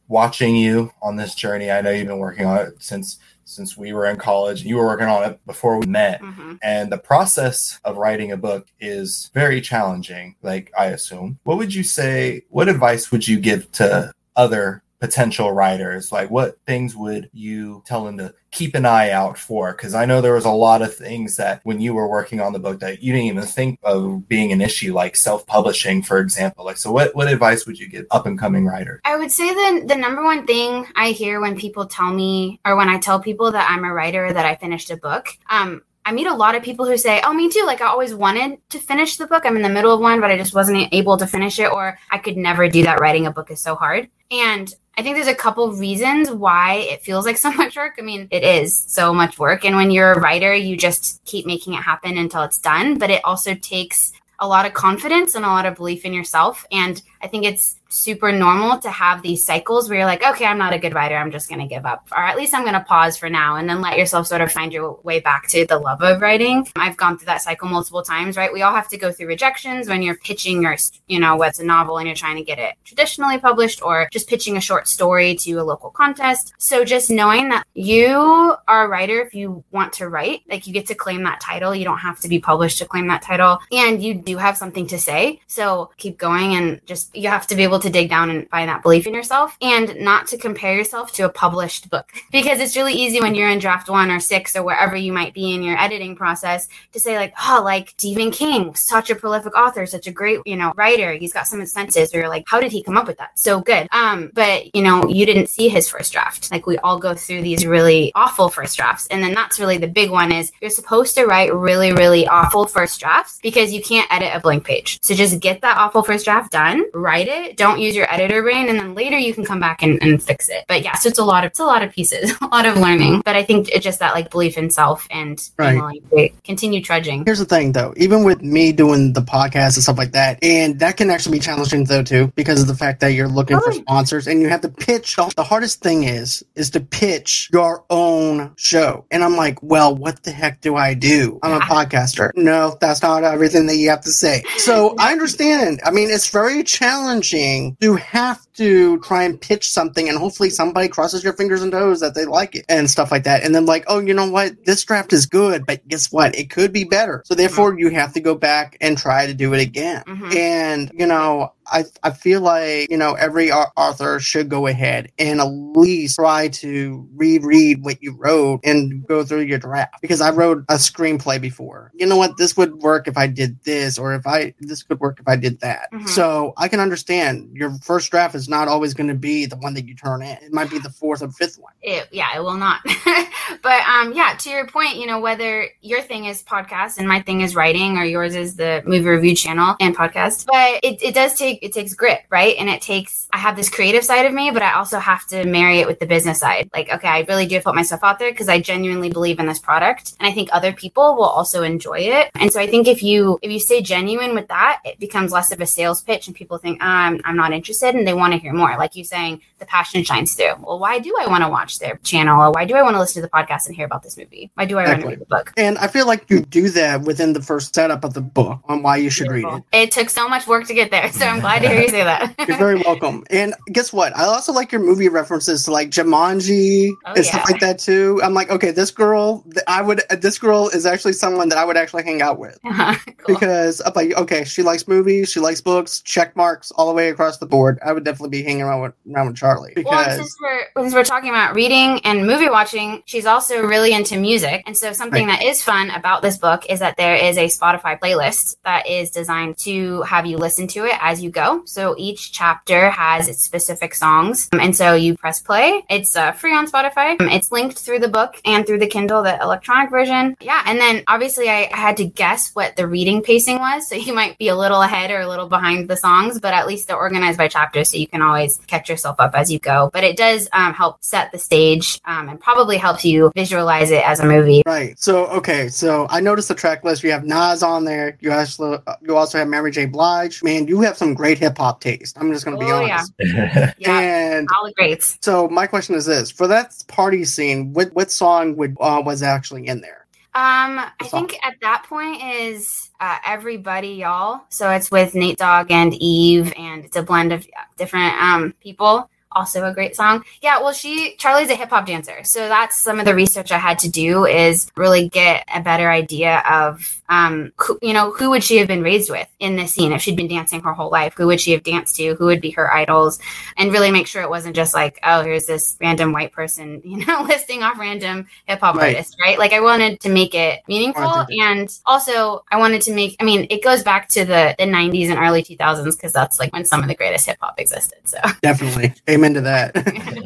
watching 0.09 0.57
you 0.57 0.93
on 1.03 1.17
this 1.17 1.35
journey. 1.35 1.71
I 1.71 1.81
know 1.81 1.91
you've 1.91 2.07
been 2.07 2.19
working 2.19 2.47
on 2.47 2.59
it 2.59 2.75
since 2.79 3.19
since 3.45 3.77
we 3.77 3.93
were 3.93 4.07
in 4.07 4.17
college. 4.17 4.65
You 4.65 4.77
were 4.77 4.87
working 4.87 5.07
on 5.07 5.31
it 5.31 5.41
before 5.47 5.79
we 5.79 5.87
met. 5.87 6.21
Mm-hmm. 6.21 6.57
And 6.63 6.91
the 6.91 6.99
process 6.99 7.79
of 7.85 7.97
writing 7.97 8.33
a 8.33 8.37
book 8.37 8.67
is 8.81 9.31
very 9.35 9.61
challenging, 9.61 10.35
like 10.43 10.73
I 10.77 10.87
assume. 10.87 11.39
What 11.45 11.57
would 11.59 11.73
you 11.73 11.85
say, 11.85 12.43
what 12.49 12.69
advice 12.69 13.13
would 13.13 13.27
you 13.27 13.39
give 13.39 13.71
to 13.73 14.13
other 14.35 14.83
potential 14.99 15.53
writers? 15.53 16.13
Like, 16.13 16.31
what 16.31 16.59
things 16.67 16.97
would 16.97 17.31
you 17.33 17.83
tell 17.87 18.05
them 18.05 18.19
to 18.19 18.35
keep 18.51 18.75
an 18.75 18.87
eye 18.87 19.11
out 19.11 19.39
for? 19.39 19.73
Because 19.73 19.95
I 19.95 20.07
know 20.07 20.21
there 20.21 20.35
was 20.35 20.45
a 20.45 20.51
lot 20.51 20.83
of 20.83 20.95
things 20.95 21.37
that 21.37 21.61
when 21.65 21.81
you 21.81 21.95
were 21.95 22.09
working 22.09 22.41
on 22.41 22.53
the 22.53 22.59
book 22.59 22.81
that 22.81 23.03
you 23.03 23.13
didn't 23.13 23.27
even 23.27 23.43
think 23.43 23.79
of 23.83 24.29
being 24.29 24.53
an 24.53 24.61
issue, 24.61 24.95
like 24.95 25.17
self-publishing, 25.17 26.03
for 26.03 26.19
example. 26.19 26.65
Like, 26.65 26.79
so 26.79 26.91
what 26.91 27.15
what 27.15 27.29
advice 27.29 27.67
would 27.67 27.79
you 27.79 27.89
give 27.89 28.07
up 28.11 28.27
and 28.27 28.39
coming 28.39 28.67
writers? 28.67 29.01
I 29.05 29.17
would 29.17 29.33
say 29.33 29.53
the 29.53 29.87
the 29.87 29.97
number 29.97 30.23
one 30.23 30.47
thing 30.47 30.87
I 30.97 31.11
hear 31.11 31.41
when 31.41 31.57
people 31.57 31.87
tell 31.87 32.13
me, 32.13 32.61
or 32.65 32.77
when 32.77 32.89
I 32.89 32.99
tell 32.99 33.21
people 33.21 33.53
that 33.53 33.71
I'm 33.71 33.85
a 33.85 33.93
writer 33.93 34.33
that 34.33 34.47
I 34.47 34.57
finished 34.57 34.91
a 34.91 34.97
book, 34.97 35.29
um, 35.51 35.83
I 36.05 36.13
meet 36.13 36.29
a 36.29 36.35
lot 36.35 36.55
of 36.55 36.63
people 36.63 36.87
who 36.87 36.97
say, 36.97 37.21
"Oh, 37.25 37.35
me 37.35 37.51
too. 37.51 37.65
Like 37.67 37.81
I 37.81 37.87
always 37.87 38.15
wanted 38.15 38.61
to 38.71 38.79
finish 38.79 39.17
the 39.17 39.27
book. 39.27 39.45
I'm 39.45 39.57
in 39.57 39.63
the 39.63 39.69
middle 39.69 39.93
of 39.93 40.01
one, 40.01 40.21
but 40.21 40.31
I 40.31 40.39
just 40.39 40.55
wasn't 40.55 40.89
able 40.93 41.17
to 41.17 41.27
finish 41.27 41.59
it 41.59 41.73
or 41.73 41.99
I 42.11 42.19
could 42.19 42.37
never 42.37 42.69
do 42.69 42.85
that. 42.85 43.01
Writing 43.01 43.27
a 43.27 43.33
book 43.33 43.51
is 43.51 43.61
so 43.61 43.75
hard." 43.75 44.09
And 44.31 44.73
I 44.99 45.03
think 45.03 45.17
there's 45.17 45.27
a 45.27 45.35
couple 45.35 45.65
of 45.65 45.79
reasons 45.79 46.31
why 46.31 46.75
it 46.75 47.03
feels 47.03 47.27
like 47.27 47.37
so 47.47 47.53
much 47.53 47.77
work. 47.77 47.95
I 47.99 48.03
mean, 48.03 48.29
it 48.31 48.43
is 48.43 48.79
so 48.79 49.13
much 49.13 49.39
work. 49.39 49.65
And 49.65 49.77
when 49.77 49.91
you're 49.91 50.13
a 50.13 50.21
writer, 50.21 50.55
you 50.55 50.77
just 50.77 51.25
keep 51.25 51.47
making 51.47 51.75
it 51.75 51.83
happen 51.83 52.17
until 52.19 52.43
it's 52.43 52.59
done. 52.59 52.99
But 52.99 53.11
it 53.11 53.25
also 53.25 53.55
takes 53.55 54.13
a 54.39 54.47
lot 54.47 54.67
of 54.67 54.75
confidence 54.75 55.35
and 55.35 55.45
a 55.45 55.49
lot 55.49 55.67
of 55.67 55.77
belief 55.77 56.05
in 56.05 56.13
yourself. 56.13 56.67
And 56.71 57.01
I 57.23 57.29
think 57.29 57.45
it's 57.45 57.77
super 57.97 58.33
normal 58.33 58.79
to 58.79 58.91
have 58.91 59.23
these 59.23 59.45
cycles 59.45 59.89
where 59.89 59.99
you're 59.99 60.07
like, 60.07 60.25
okay, 60.25 60.45
I'm 60.45 60.59
not 60.59 60.73
a 60.73 60.79
good 60.79 60.95
writer. 60.95 61.17
I'm 61.17 61.31
just 61.31 61.49
going 61.49 61.61
to 61.61 61.67
give 61.67 61.87
up. 61.87 62.09
Or 62.13 62.19
at 62.19 62.37
least 62.37 62.55
I'm 62.55 62.63
going 62.63 62.75
to 62.75 62.81
pause 62.81 63.17
for 63.17 63.31
now 63.31 63.57
and 63.57 63.69
then 63.69 63.81
let 63.81 63.99
yourself 63.99 64.27
sort 64.27 64.41
of 64.41 64.51
find 64.51 64.73
your 64.73 64.99
way 65.03 65.21
back 65.21 65.47
to 65.49 65.65
the 65.67 65.79
love 65.79 66.03
of 66.03 66.21
writing. 66.21 66.67
I've 66.77 66.97
gone 66.97 67.19
through 67.19 67.27
that 67.27 67.43
cycle 67.43 67.69
multiple 67.69 68.03
times, 68.03 68.37
right? 68.37 68.53
We 68.53 68.63
all 68.63 68.75
have 68.75 68.89
to 68.89 68.99
go 68.99 69.13
through 69.13 69.29
rejections 69.29 69.89
when 69.89 70.03
you're 70.03 70.17
pitching 70.17 70.63
your, 70.63 70.77
you 71.07 71.21
know, 71.21 71.37
what's 71.37 71.59
a 71.59 71.65
novel 71.65 71.99
and 71.99 72.07
you're 72.07 72.17
trying 72.17 72.37
to 72.37 72.43
get 72.43 72.59
it 72.59 72.75
traditionally 72.85 73.39
published 73.39 73.83
or 73.83 74.09
just 74.11 74.29
pitching 74.29 74.57
a 74.57 74.61
short 74.61 74.89
story 74.89 75.35
to 75.37 75.53
a 75.55 75.63
local 75.63 75.91
contest. 75.91 76.55
So 76.59 76.85
just 76.85 77.11
knowing 77.11 77.49
that 77.51 77.67
you 77.75 78.57
are 78.69 78.85
a 78.85 78.89
writer 78.89 79.21
if 79.21 79.35
you 79.35 79.65
want 79.71 79.93
to 79.95 80.09
write, 80.09 80.43
like 80.49 80.67
you 80.67 80.73
get 80.73 80.87
to 80.87 80.95
claim 80.95 81.23
that 81.25 81.41
title. 81.41 81.75
You 81.75 81.85
don't 81.85 81.99
have 81.99 82.21
to 82.21 82.29
be 82.29 82.39
published 82.39 82.79
to 82.79 82.87
claim 82.87 83.07
that 83.09 83.23
title. 83.23 83.59
And 83.71 84.03
you 84.03 84.15
do 84.15 84.37
have 84.37 84.57
something 84.57 84.87
to 84.89 84.99
say. 84.99 85.41
So 85.47 85.91
keep 85.97 86.19
going 86.19 86.55
and 86.55 86.81
just, 86.87 87.15
you 87.17 87.29
have 87.29 87.47
to 87.49 87.55
be 87.55 87.63
able 87.63 87.77
able 87.77 87.86
to 87.87 87.93
dig 87.93 88.11
down 88.11 88.31
and 88.31 88.49
find 88.51 88.69
that 88.69 88.83
belief 88.83 89.07
in 89.07 89.15
yourself 89.15 89.57
and 89.63 89.97
not 90.01 90.27
to 90.27 90.37
compare 90.37 90.75
yourself 90.77 91.13
to 91.13 91.25
a 91.25 91.29
published 91.29 91.89
book. 91.89 92.13
Because 92.33 92.61
it's 92.61 92.77
really 92.77 92.93
easy 92.93 93.21
when 93.21 93.35
you're 93.35 93.49
in 93.49 93.61
draft 93.61 93.89
one 93.89 94.11
or 94.11 94.21
six 94.21 94.57
or 94.57 94.63
wherever 94.63 94.95
you 94.95 95.11
might 95.13 95.33
be 95.33 95.55
in 95.55 95.63
your 95.63 95.79
editing 95.79 96.17
process 96.17 96.69
to 96.93 97.01
say 97.01 97.17
like 97.17 97.33
oh 97.41 97.63
like 97.65 97.95
stephen 97.97 98.31
king 98.31 98.75
such 98.75 99.09
a 99.09 99.15
prolific 99.15 99.57
author 99.57 99.87
such 99.87 100.07
a 100.07 100.11
great 100.11 100.41
you 100.45 100.57
know 100.57 100.73
writer. 100.77 101.13
He's 101.13 101.33
got 101.33 101.47
some 101.47 101.65
senses 101.65 102.13
or 102.13 102.19
you're 102.19 102.29
like 102.29 102.45
how 102.47 102.61
did 102.61 102.73
he 102.73 102.83
come 102.83 102.97
up 102.97 103.07
with 103.07 103.17
that? 103.19 103.39
So 103.39 103.61
good. 103.61 103.89
Um 103.93 104.31
but 104.35 104.75
you 104.75 104.83
know 104.83 105.07
you 105.09 105.25
didn't 105.25 105.49
see 105.49 105.69
his 105.69 105.89
first 105.89 106.13
draft. 106.13 106.51
Like 106.51 106.67
we 106.67 106.77
all 106.79 106.99
go 106.99 107.15
through 107.15 107.43
these 107.43 107.65
really 107.65 108.13
awful 108.15 108.51
first 108.51 108.77
drafts 108.77 109.07
and 109.07 109.23
then 109.23 109.33
that's 109.33 109.59
really 109.59 109.79
the 109.79 109.89
big 109.89 110.11
one 110.11 110.33
is 110.33 110.53
you're 110.61 110.71
supposed 110.71 111.15
to 111.15 111.25
write 111.25 111.55
really 111.55 111.93
really 111.93 112.27
awful 112.27 112.67
first 112.67 113.01
drafts 113.01 113.39
because 113.43 113.73
you 113.73 113.83
can't 113.83 114.13
edit 114.13 114.33
a 114.35 114.41
blank 114.41 114.65
page. 114.65 114.99
So 115.03 115.15
just 115.15 115.41
get 115.41 115.63
that 115.63 115.79
awful 115.79 116.03
first 116.03 116.25
draft 116.27 116.53
done 116.53 116.85
write 116.93 117.29
it 117.29 117.57
don't 117.57 117.66
use 117.75 117.95
your 117.95 118.13
editor 118.13 118.43
brain 118.43 118.69
and 118.69 118.79
then 118.79 118.95
later 118.95 119.19
you 119.19 119.35
can 119.35 119.45
come 119.45 119.61
back 119.61 119.83
and, 119.83 120.03
and 120.03 120.23
fix 120.23 120.49
it. 120.49 120.65
But 120.69 120.83
yeah 120.83 120.95
so 120.95 121.09
it's 121.09 121.19
a 121.19 121.25
lot 121.25 121.45
of 121.45 121.51
it's 121.51 121.61
a 121.61 121.65
lot 121.65 121.83
of 121.83 121.93
pieces 121.93 122.33
a 122.43 122.47
lot 122.47 122.67
of 122.67 122.77
learning. 122.77 123.23
But 123.25 123.37
i 123.37 123.43
think 123.43 123.69
it's 123.69 123.85
just 123.85 123.99
that 124.01 124.15
like 124.15 124.31
belief 124.31 124.57
in 124.59 124.71
self 124.71 125.07
and 125.11 125.43
right. 125.59 125.93
to 126.11 126.29
continue 126.45 126.83
trudging. 126.83 127.25
Here's 127.25 127.39
the 127.39 127.45
thing 127.45 127.73
though. 127.73 127.95
Even 127.97 128.25
with 128.25 128.43
me 128.43 128.73
doing 128.73 129.13
the 129.13 129.21
podcast 129.21 129.77
and 129.77 129.83
stuff 129.83 129.99
like 129.99 130.13
that 130.13 130.43
and 130.43 130.79
that 130.81 130.97
can 130.97 131.11
actually 131.11 131.39
be 131.39 131.43
challenging 131.43 131.85
though 131.85 132.03
too 132.03 132.33
because 132.35 132.61
of 132.61 132.69
the 132.69 132.75
fact 132.75 133.01
that 133.01 133.09
you're 133.09 133.29
looking 133.29 133.57
oh. 133.57 133.61
for 133.61 133.73
sponsors 133.73 134.27
and 134.27 134.41
you 134.41 134.49
have 134.49 134.61
to 134.61 134.69
pitch 134.69 135.17
the 135.37 135.45
hardest 135.45 135.81
thing 135.81 136.05
is 136.05 136.45
is 136.55 136.71
to 136.71 136.81
pitch 136.81 137.49
your 137.53 137.85
own 137.91 138.53
show. 138.57 139.05
And 139.11 139.25
i'm 139.25 139.37
like 139.37 139.63
well 139.63 139.95
what 139.95 140.23
the 140.23 140.31
heck 140.31 140.61
do 140.61 140.77
i 140.77 140.95
do? 140.95 141.39
I'm 141.43 141.51
yeah. 141.51 141.59
a 141.59 141.61
podcaster. 141.61 142.31
No 142.35 142.77
that's 142.81 143.03
not 143.03 143.25
everything 143.25 143.67
that 143.67 143.77
you 143.77 143.91
have 143.91 144.03
to 144.03 144.13
say. 144.13 144.43
So 144.59 144.95
i 144.99 145.13
understand. 145.13 145.81
I 145.85 145.91
mean 145.91 146.11
it's 146.11 146.29
very 146.29 146.63
challenging 146.63 147.56
you 147.81 147.97
have 147.97 148.46
to 148.57 148.99
try 149.01 149.23
and 149.23 149.41
pitch 149.41 149.71
something 149.71 150.09
and 150.09 150.19
hopefully 150.19 150.51
somebody 150.51 150.89
crosses 150.89 151.23
your 151.23 151.33
fingers 151.35 151.63
and 151.63 151.73
toes 151.73 152.01
that 152.01 152.15
they 152.15 152.25
like 152.25 152.55
it 152.55 152.65
and 152.69 152.91
stuff 152.91 153.11
like 153.11 153.25
that. 153.25 153.43
And 153.43 153.55
then 153.55 153.67
like, 153.67 153.85
oh, 153.87 154.01
you 154.01 154.15
know 154.15 154.31
what? 154.31 154.65
This 154.65 154.85
draft 154.85 155.13
is 155.13 155.27
good, 155.27 155.67
but 155.67 155.87
guess 155.89 156.11
what? 156.11 156.35
It 156.37 156.51
could 156.51 156.73
be 156.73 156.85
better. 156.85 157.23
So 157.27 157.35
therefore 157.35 157.71
mm-hmm. 157.71 157.81
you 157.81 157.89
have 157.91 158.13
to 158.15 158.21
go 158.21 158.35
back 158.35 158.77
and 158.81 158.97
try 158.97 159.27
to 159.27 159.35
do 159.35 159.53
it 159.55 159.61
again. 159.61 160.03
Mm-hmm. 160.07 160.37
And, 160.37 160.91
you 160.95 161.07
know, 161.07 161.53
I, 161.69 161.85
I 162.03 162.11
feel 162.11 162.43
like, 162.43 162.91
you 162.91 162.97
know, 162.97 163.15
every 163.15 163.51
author 163.51 164.21
should 164.21 164.49
go 164.49 164.67
ahead 164.69 165.11
and 165.19 165.41
at 165.41 165.45
least 165.45 166.15
try 166.17 166.49
to 166.49 167.09
reread 167.15 167.83
what 167.83 168.01
you 168.03 168.17
wrote 168.17 168.61
and 168.63 169.05
go 169.07 169.25
through 169.25 169.43
your 169.43 169.59
draft. 169.59 170.01
Because 170.01 170.21
I 170.21 170.31
wrote 170.31 170.65
a 170.69 170.75
screenplay 170.75 171.41
before. 171.41 171.91
You 171.95 172.07
know 172.07 172.17
what? 172.17 172.37
This 172.37 172.57
would 172.57 172.77
work 172.77 173.09
if 173.09 173.17
I 173.17 173.27
did 173.27 173.63
this, 173.65 173.99
or 173.99 174.15
if 174.15 174.27
I, 174.27 174.55
this 174.61 174.85
could 174.85 175.01
work 175.01 175.19
if 175.19 175.27
I 175.27 175.35
did 175.35 175.61
that. 175.61 175.93
Mm-hmm. 175.93 176.07
So 176.07 176.55
I 176.57 176.69
can 176.69 176.79
understand 176.79 177.51
your 177.53 177.77
first 177.83 178.13
draft 178.13 178.37
is 178.37 178.46
not 178.49 178.69
always 178.69 178.95
going 178.95 179.09
to 179.09 179.15
be 179.15 179.47
the 179.47 179.57
one 179.57 179.75
that 179.75 179.87
you 179.87 179.95
turn 179.95 180.23
in. 180.23 180.37
It 180.43 180.53
might 180.53 180.71
be 180.71 180.79
the 180.79 180.91
fourth 180.91 181.23
or 181.23 181.31
fifth 181.31 181.59
one. 181.59 181.73
It, 181.83 182.09
yeah, 182.11 182.37
it 182.37 182.41
will 182.41 182.57
not. 182.57 182.81
but 183.63 183.83
um, 183.89 184.13
yeah, 184.13 184.35
to 184.41 184.51
your 184.51 184.67
point, 184.67 184.97
you 184.97 185.07
know, 185.07 185.21
whether 185.21 185.69
your 185.81 186.03
thing 186.03 186.25
is 186.27 186.43
podcast 186.43 186.99
and 186.99 187.07
my 187.07 187.21
thing 187.21 187.41
is 187.41 187.55
writing 187.55 187.97
or 187.99 188.05
yours 188.05 188.35
is 188.35 188.57
the 188.57 188.83
movie 188.87 189.07
review 189.07 189.35
channel 189.35 189.77
and 189.81 189.97
podcast, 189.97 190.47
but 190.47 190.81
it, 190.83 191.03
it 191.03 191.15
does 191.15 191.35
take, 191.35 191.63
it 191.63 191.73
takes 191.73 191.95
grit, 191.95 192.21
right? 192.31 192.57
And 192.59 192.69
it 192.69 192.83
takes, 192.83 193.29
I 193.33 193.39
have 193.39 193.57
this 193.57 193.69
creative 193.69 194.05
side 194.05 194.27
of 194.27 194.33
me, 194.33 194.51
but 194.51 194.63
I 194.63 194.75
also 194.75 194.99
have 194.99 195.27
to 195.29 195.45
marry 195.45 195.81
it 195.81 195.87
with 195.87 196.01
the 196.01 196.07
business 196.07 196.41
side. 196.41 196.71
Like, 196.73 196.91
okay, 196.93 197.09
I 197.09 197.21
really 197.29 197.47
do 197.47 197.61
put 197.61 197.75
myself 197.75 198.03
out 198.03 198.19
there 198.19 198.31
because 198.31 198.49
I 198.49 198.61
genuinely 198.61 199.11
believe 199.11 199.39
in 199.39 199.47
this 199.47 199.59
product. 199.59 200.15
And 200.19 200.29
I 200.29 200.33
think 200.33 200.49
other 200.53 200.73
people 200.73 201.15
will 201.17 201.25
also 201.25 201.63
enjoy 201.63 201.99
it. 202.01 202.31
And 202.35 202.53
so 202.53 202.61
I 202.61 202.67
think 202.67 202.87
if 202.89 203.03
you, 203.03 203.39
if 203.43 203.51
you 203.51 203.61
stay 203.61 203.83
genuine 203.83 204.35
with 204.35 204.49
that, 204.49 204.81
it 204.85 204.99
becomes 204.99 205.33
less 205.33 205.53
of 205.53 205.61
a 205.61 205.67
sales 205.67 206.03
pitch 206.03 206.27
and 206.27 206.37
people 206.37 206.59
think, 206.59 206.79
oh, 206.81 206.87
I'm, 206.87 207.21
I'm 207.25 207.37
not 207.37 207.53
interested 207.53 207.95
and 207.95 208.07
they 208.07 208.15
want 208.15 208.33
to 208.33 208.36
hear 208.39 208.53
more. 208.53 208.77
Like 208.77 208.97
you 208.97 209.05
saying, 209.05 209.41
the 209.59 209.67
passion 209.67 210.05
shines 210.05 210.35
through. 210.35 210.55
Well, 210.61 210.79
why 210.79 210.99
do 210.99 211.15
I 211.21 211.27
want 211.27 211.45
to 211.45 211.49
watch 211.49 211.79
their 211.79 211.97
channel? 212.03 212.41
Or 212.41 212.53
why 212.53 212.65
do 212.65 212.75
I 212.75 212.83
want 212.83 212.95
to 212.95 213.01
listen 213.01 213.23
to 213.23 213.27
the 213.27 213.31
podcast 213.31 213.67
and 213.67 213.75
hear 213.75 213.87
about 213.87 214.03
this 214.03 214.17
movie? 214.17 214.51
Why 214.55 214.65
do 214.65 214.79
I 214.79 214.83
exactly. 214.83 215.05
want 215.05 215.15
to 215.15 215.19
read 215.19 215.21
the 215.21 215.35
book? 215.35 215.53
And 215.57 215.79
I 215.79 215.89
feel 215.89 216.07
like 216.07 216.29
you 216.31 216.41
do 216.41 216.69
that 216.71 217.03
within 217.03 217.33
the 217.33 217.43
first 217.43 217.75
setup 217.75 218.05
of 218.05 218.15
the 218.15 218.21
book 218.21 218.61
on 218.67 218.83
why 218.83 218.97
you 218.97 219.11
should 219.11 219.29
Beautiful. 219.29 219.53
read 219.53 219.65
it. 219.73 219.77
It 219.85 219.91
took 219.93 220.11
so 220.11 220.29
much 220.29 220.47
work 220.47 220.67
to 220.67 220.75
get 220.75 220.91
there. 220.91 221.11
So 221.13 221.27
I'm 221.27 221.41
glad 221.41 221.63
to 221.63 221.69
hear 221.69 221.81
you 221.81 221.89
say 221.89 222.05
that. 222.05 222.35
You're 222.49 222.59
very 222.59 222.77
welcome. 222.77 223.25
And 223.31 223.55
guess 223.73 223.93
what? 223.93 224.17
I 224.17 224.25
also 224.25 224.53
like 224.53 224.73
your 224.73 224.81
movie 224.81 225.09
references 225.09 225.65
to 225.65 225.71
like 225.71 225.91
Jumanji 225.91 226.91
oh, 226.91 227.09
and 227.09 227.17
yeah. 227.19 227.23
stuff 227.23 227.51
like 227.51 227.61
that 227.61 227.79
too. 227.79 228.21
I'm 228.23 228.35
like, 228.35 228.51
okay, 228.51 228.71
this 228.71 228.91
girl, 228.91 229.45
I 229.67 229.83
would, 229.83 230.03
this 230.11 230.39
girl 230.39 230.69
is 230.69 230.87
actually 230.87 231.15
someone 231.15 231.49
that 231.49 231.59
I 231.59 231.65
would 231.65 231.77
actually 231.77 232.03
hang 232.03 232.23
out 232.23 232.39
with 232.39 232.59
uh-huh. 232.65 232.95
cool. 233.19 233.35
because 233.35 233.81
I'm 233.85 233.93
like, 233.95 234.15
okay, 234.17 234.45
she 234.45 234.63
likes 234.63 234.87
movies, 234.89 235.31
she 235.31 235.41
likes 235.41 235.61
books, 235.61 236.01
check 236.03 236.37
marks 236.37 236.71
all 236.73 236.89
the 236.89 236.95
way 236.95 237.09
across 237.09 237.39
the 237.39 237.47
board. 237.47 237.79
I 237.85 237.93
would 237.93 238.05
definitely 238.05 238.26
be 238.29 238.43
hanging 238.43 238.63
around 238.63 238.83
with, 238.83 238.93
around 239.13 239.29
with 239.29 239.37
Charlie. 239.37 239.73
Because... 239.75 239.91
Well, 239.91 240.17
since 240.17 240.37
we're, 240.41 240.83
since 240.83 240.95
we're 240.95 241.05
talking 241.05 241.31
about 241.31 241.55
reading 241.55 242.01
and 242.05 242.27
movie 242.27 242.49
watching, 242.49 243.03
she's 243.07 243.27
also 243.27 243.63
really 243.63 243.93
into 243.93 244.19
music. 244.19 244.63
And 244.67 244.77
so 244.77 244.93
something 244.93 245.27
right. 245.27 245.41
that 245.41 245.47
is 245.47 245.63
fun 245.63 245.91
about 245.91 246.23
this 246.23 246.39
book 246.39 246.67
is 246.69 246.81
that 246.81 246.97
there 246.97 247.15
is 247.15 247.37
a 247.39 247.47
Spotify 247.47 247.99
playlist 247.99 248.57
that 248.65 248.89
is 248.89 249.11
designed 249.11 249.59
to 249.59 250.03
have 250.03 250.27
you 250.27 250.37
listen 250.37 250.67
to 250.69 250.85
it 250.85 250.97
as 251.01 251.23
you 251.23 251.31
go. 251.31 251.63
So 251.65 251.95
each 251.99 252.33
chapter 252.33 252.91
has 252.91 253.29
its 253.29 253.43
specific 253.43 253.95
songs. 253.95 254.49
Um, 254.53 254.61
and 254.61 254.77
so 254.77 254.95
you 254.95 255.17
press 255.17 255.41
play. 255.41 255.85
It's 255.89 256.17
uh, 256.17 256.33
free 256.33 256.55
on 256.55 256.67
Spotify. 256.67 257.21
Um, 257.21 257.29
it's 257.29 257.53
linked 257.53 257.79
through 257.79 258.01
the 258.01 258.09
book 258.09 258.41
and 258.45 258.67
through 258.67 258.79
the 258.79 258.87
Kindle, 258.87 259.23
the 259.23 259.41
electronic 259.41 259.91
version. 259.91 260.37
Yeah. 260.41 260.63
And 260.67 260.79
then 260.79 261.03
obviously 261.07 261.49
I 261.49 261.75
had 261.75 261.97
to 261.99 262.05
guess 262.05 262.55
what 262.55 262.77
the 262.77 262.87
reading 262.87 263.23
pacing 263.23 263.59
was. 263.59 263.89
So 263.89 263.95
you 263.95 264.15
might 264.15 264.39
be 264.39 264.49
a 264.49 264.57
little 264.57 264.83
ahead 264.83 265.11
or 265.11 265.21
a 265.21 265.29
little 265.29 265.49
behind 265.49 265.89
the 265.89 265.97
songs, 265.97 266.41
but 266.41 266.55
at 266.55 266.67
least 266.67 266.89
they're 266.89 266.97
organized 266.97 267.39
by 267.39 267.49
chapters. 267.49 267.91
So 267.91 267.97
you 267.97 268.09
can 268.09 268.16
always 268.23 268.59
catch 268.67 268.89
yourself 268.89 269.17
up 269.19 269.35
as 269.35 269.51
you 269.51 269.59
go. 269.59 269.91
But 269.93 270.05
it 270.05 270.17
does 270.17 270.49
um, 270.53 270.75
help 270.75 271.03
set 271.03 271.33
the 271.33 271.39
stage 271.39 272.01
um, 272.05 272.29
and 272.29 272.41
probably 272.41 272.77
helps 272.77 273.05
you 273.05 273.31
visualize 273.35 273.91
it 273.91 274.07
as 274.07 274.21
a 274.21 274.27
movie. 274.27 274.63
Right. 274.67 274.99
So, 274.99 275.27
okay. 275.29 275.69
So 275.69 276.07
I 276.11 276.21
noticed 276.21 276.49
the 276.49 276.55
track 276.55 276.85
list. 276.85 277.03
You 277.03 277.13
have 277.13 277.25
Nas 277.25 277.63
on 277.63 277.85
there. 277.85 278.17
You 278.21 278.33
also, 278.33 278.83
you 279.03 279.17
also 279.17 279.39
have 279.39 279.49
Mary 279.49 279.71
J. 279.71 279.87
Blige. 279.87 280.43
Man, 280.43 280.67
you 280.67 280.81
have 280.81 280.97
some 280.97 281.15
great 281.15 281.39
hip 281.39 281.59
hop 281.59 281.81
taste. 281.81 282.17
I'm 282.19 282.33
just 282.33 282.45
going 282.45 282.59
to 282.59 282.65
be 282.65 282.71
oh, 282.71 282.83
honest. 282.83 283.13
Yeah. 283.19 283.73
yeah. 283.79 284.01
And 284.01 284.49
all 284.55 284.67
the 284.67 284.73
greats. 284.73 285.19
So 285.21 285.49
my 285.49 285.67
question 285.67 285.95
is 285.95 286.07
this: 286.07 286.31
for 286.31 286.47
that 286.47 286.75
party 286.89 287.25
scene, 287.25 287.73
what 287.73 287.93
what 287.95 288.11
song 288.11 288.57
would 288.57 288.77
uh, 288.81 289.03
was 289.05 289.23
actually 289.23 289.67
in 289.67 289.81
there? 289.81 290.06
Um, 290.37 290.79
I 290.79 291.07
think 291.07 291.35
at 291.43 291.55
that 291.63 291.87
point 291.89 292.23
is 292.23 292.91
uh, 293.01 293.17
everybody 293.25 293.89
y'all. 293.89 294.43
So 294.51 294.71
it's 294.71 294.91
with 294.91 295.15
Nate 295.15 295.39
Dogg 295.39 295.71
and 295.71 295.95
Eve, 295.95 296.53
and 296.59 296.85
it's 296.85 296.95
a 296.95 297.03
blend 297.03 297.33
of 297.33 297.49
different 297.79 298.15
um 298.21 298.53
people 298.61 299.09
also 299.37 299.67
a 299.67 299.73
great 299.73 299.95
song. 299.95 300.25
Yeah, 300.41 300.59
well, 300.61 300.73
she 300.73 301.15
Charlie's 301.19 301.51
a 301.51 301.55
hip 301.55 301.69
hop 301.69 301.87
dancer, 301.87 302.25
so 302.25 302.49
that's 302.49 302.81
some 302.81 302.99
of 302.99 303.05
the 303.05 303.15
research 303.15 303.53
I 303.53 303.59
had 303.59 303.79
to 303.81 303.89
do 303.89 304.25
is 304.25 304.73
really 304.77 305.09
get 305.09 305.45
a 305.55 305.61
better 305.61 305.91
idea 305.91 306.43
of, 306.51 307.03
um, 307.09 307.53
who, 307.59 307.79
you 307.83 307.93
know, 307.93 308.11
who 308.11 308.31
would 308.31 308.43
she 308.43 308.57
have 308.57 308.67
been 308.67 308.83
raised 308.83 309.11
with 309.11 309.29
in 309.39 309.57
this 309.57 309.75
scene 309.75 309.93
if 309.93 310.01
she'd 310.01 310.17
been 310.17 310.27
dancing 310.27 310.63
her 310.63 310.73
whole 310.73 310.91
life? 310.91 311.15
Who 311.17 311.27
would 311.27 311.41
she 311.41 311.53
have 311.53 311.63
danced 311.63 311.97
to? 311.97 312.15
Who 312.15 312.25
would 312.25 312.41
be 312.41 312.51
her 312.53 312.73
idols? 312.73 313.21
And 313.59 313.73
really 313.73 313.91
make 313.91 314.07
sure 314.07 314.23
it 314.23 314.31
wasn't 314.31 314.57
just 314.57 314.75
like, 314.75 314.99
oh, 315.05 315.23
here's 315.23 315.47
this 315.47 315.77
random 315.81 316.13
white 316.13 316.33
person, 316.33 316.81
you 316.85 317.05
know, 317.05 317.23
listing 317.29 317.63
off 317.63 317.79
random 317.79 318.27
hip 318.47 318.61
hop 318.61 318.77
right. 318.77 318.97
artists, 318.97 319.17
right? 319.21 319.39
Like 319.39 319.53
I 319.53 319.61
wanted 319.61 320.01
to 320.01 320.09
make 320.09 320.35
it 320.35 320.63
meaningful, 320.67 321.27
and 321.29 321.69
also 321.85 322.43
I 322.51 322.57
wanted 322.57 322.81
to 322.83 322.95
make. 322.95 323.17
I 323.21 323.25
mean, 323.25 323.47
it 323.51 323.63
goes 323.63 323.83
back 323.83 324.09
to 324.11 324.25
the 324.25 324.55
the 324.59 324.65
'90s 324.65 325.11
and 325.11 325.19
early 325.19 325.43
2000s 325.43 325.97
because 325.97 326.13
that's 326.13 326.39
like 326.41 326.53
when 326.53 326.65
some 326.65 326.81
of 326.81 326.89
the 326.89 326.95
greatest 326.95 327.27
hip 327.27 327.37
hop 327.41 327.61
existed. 327.61 327.99
So 328.05 328.19
definitely, 328.41 328.95
amen 329.11 329.26
to 329.35 329.41
that. 329.43 329.75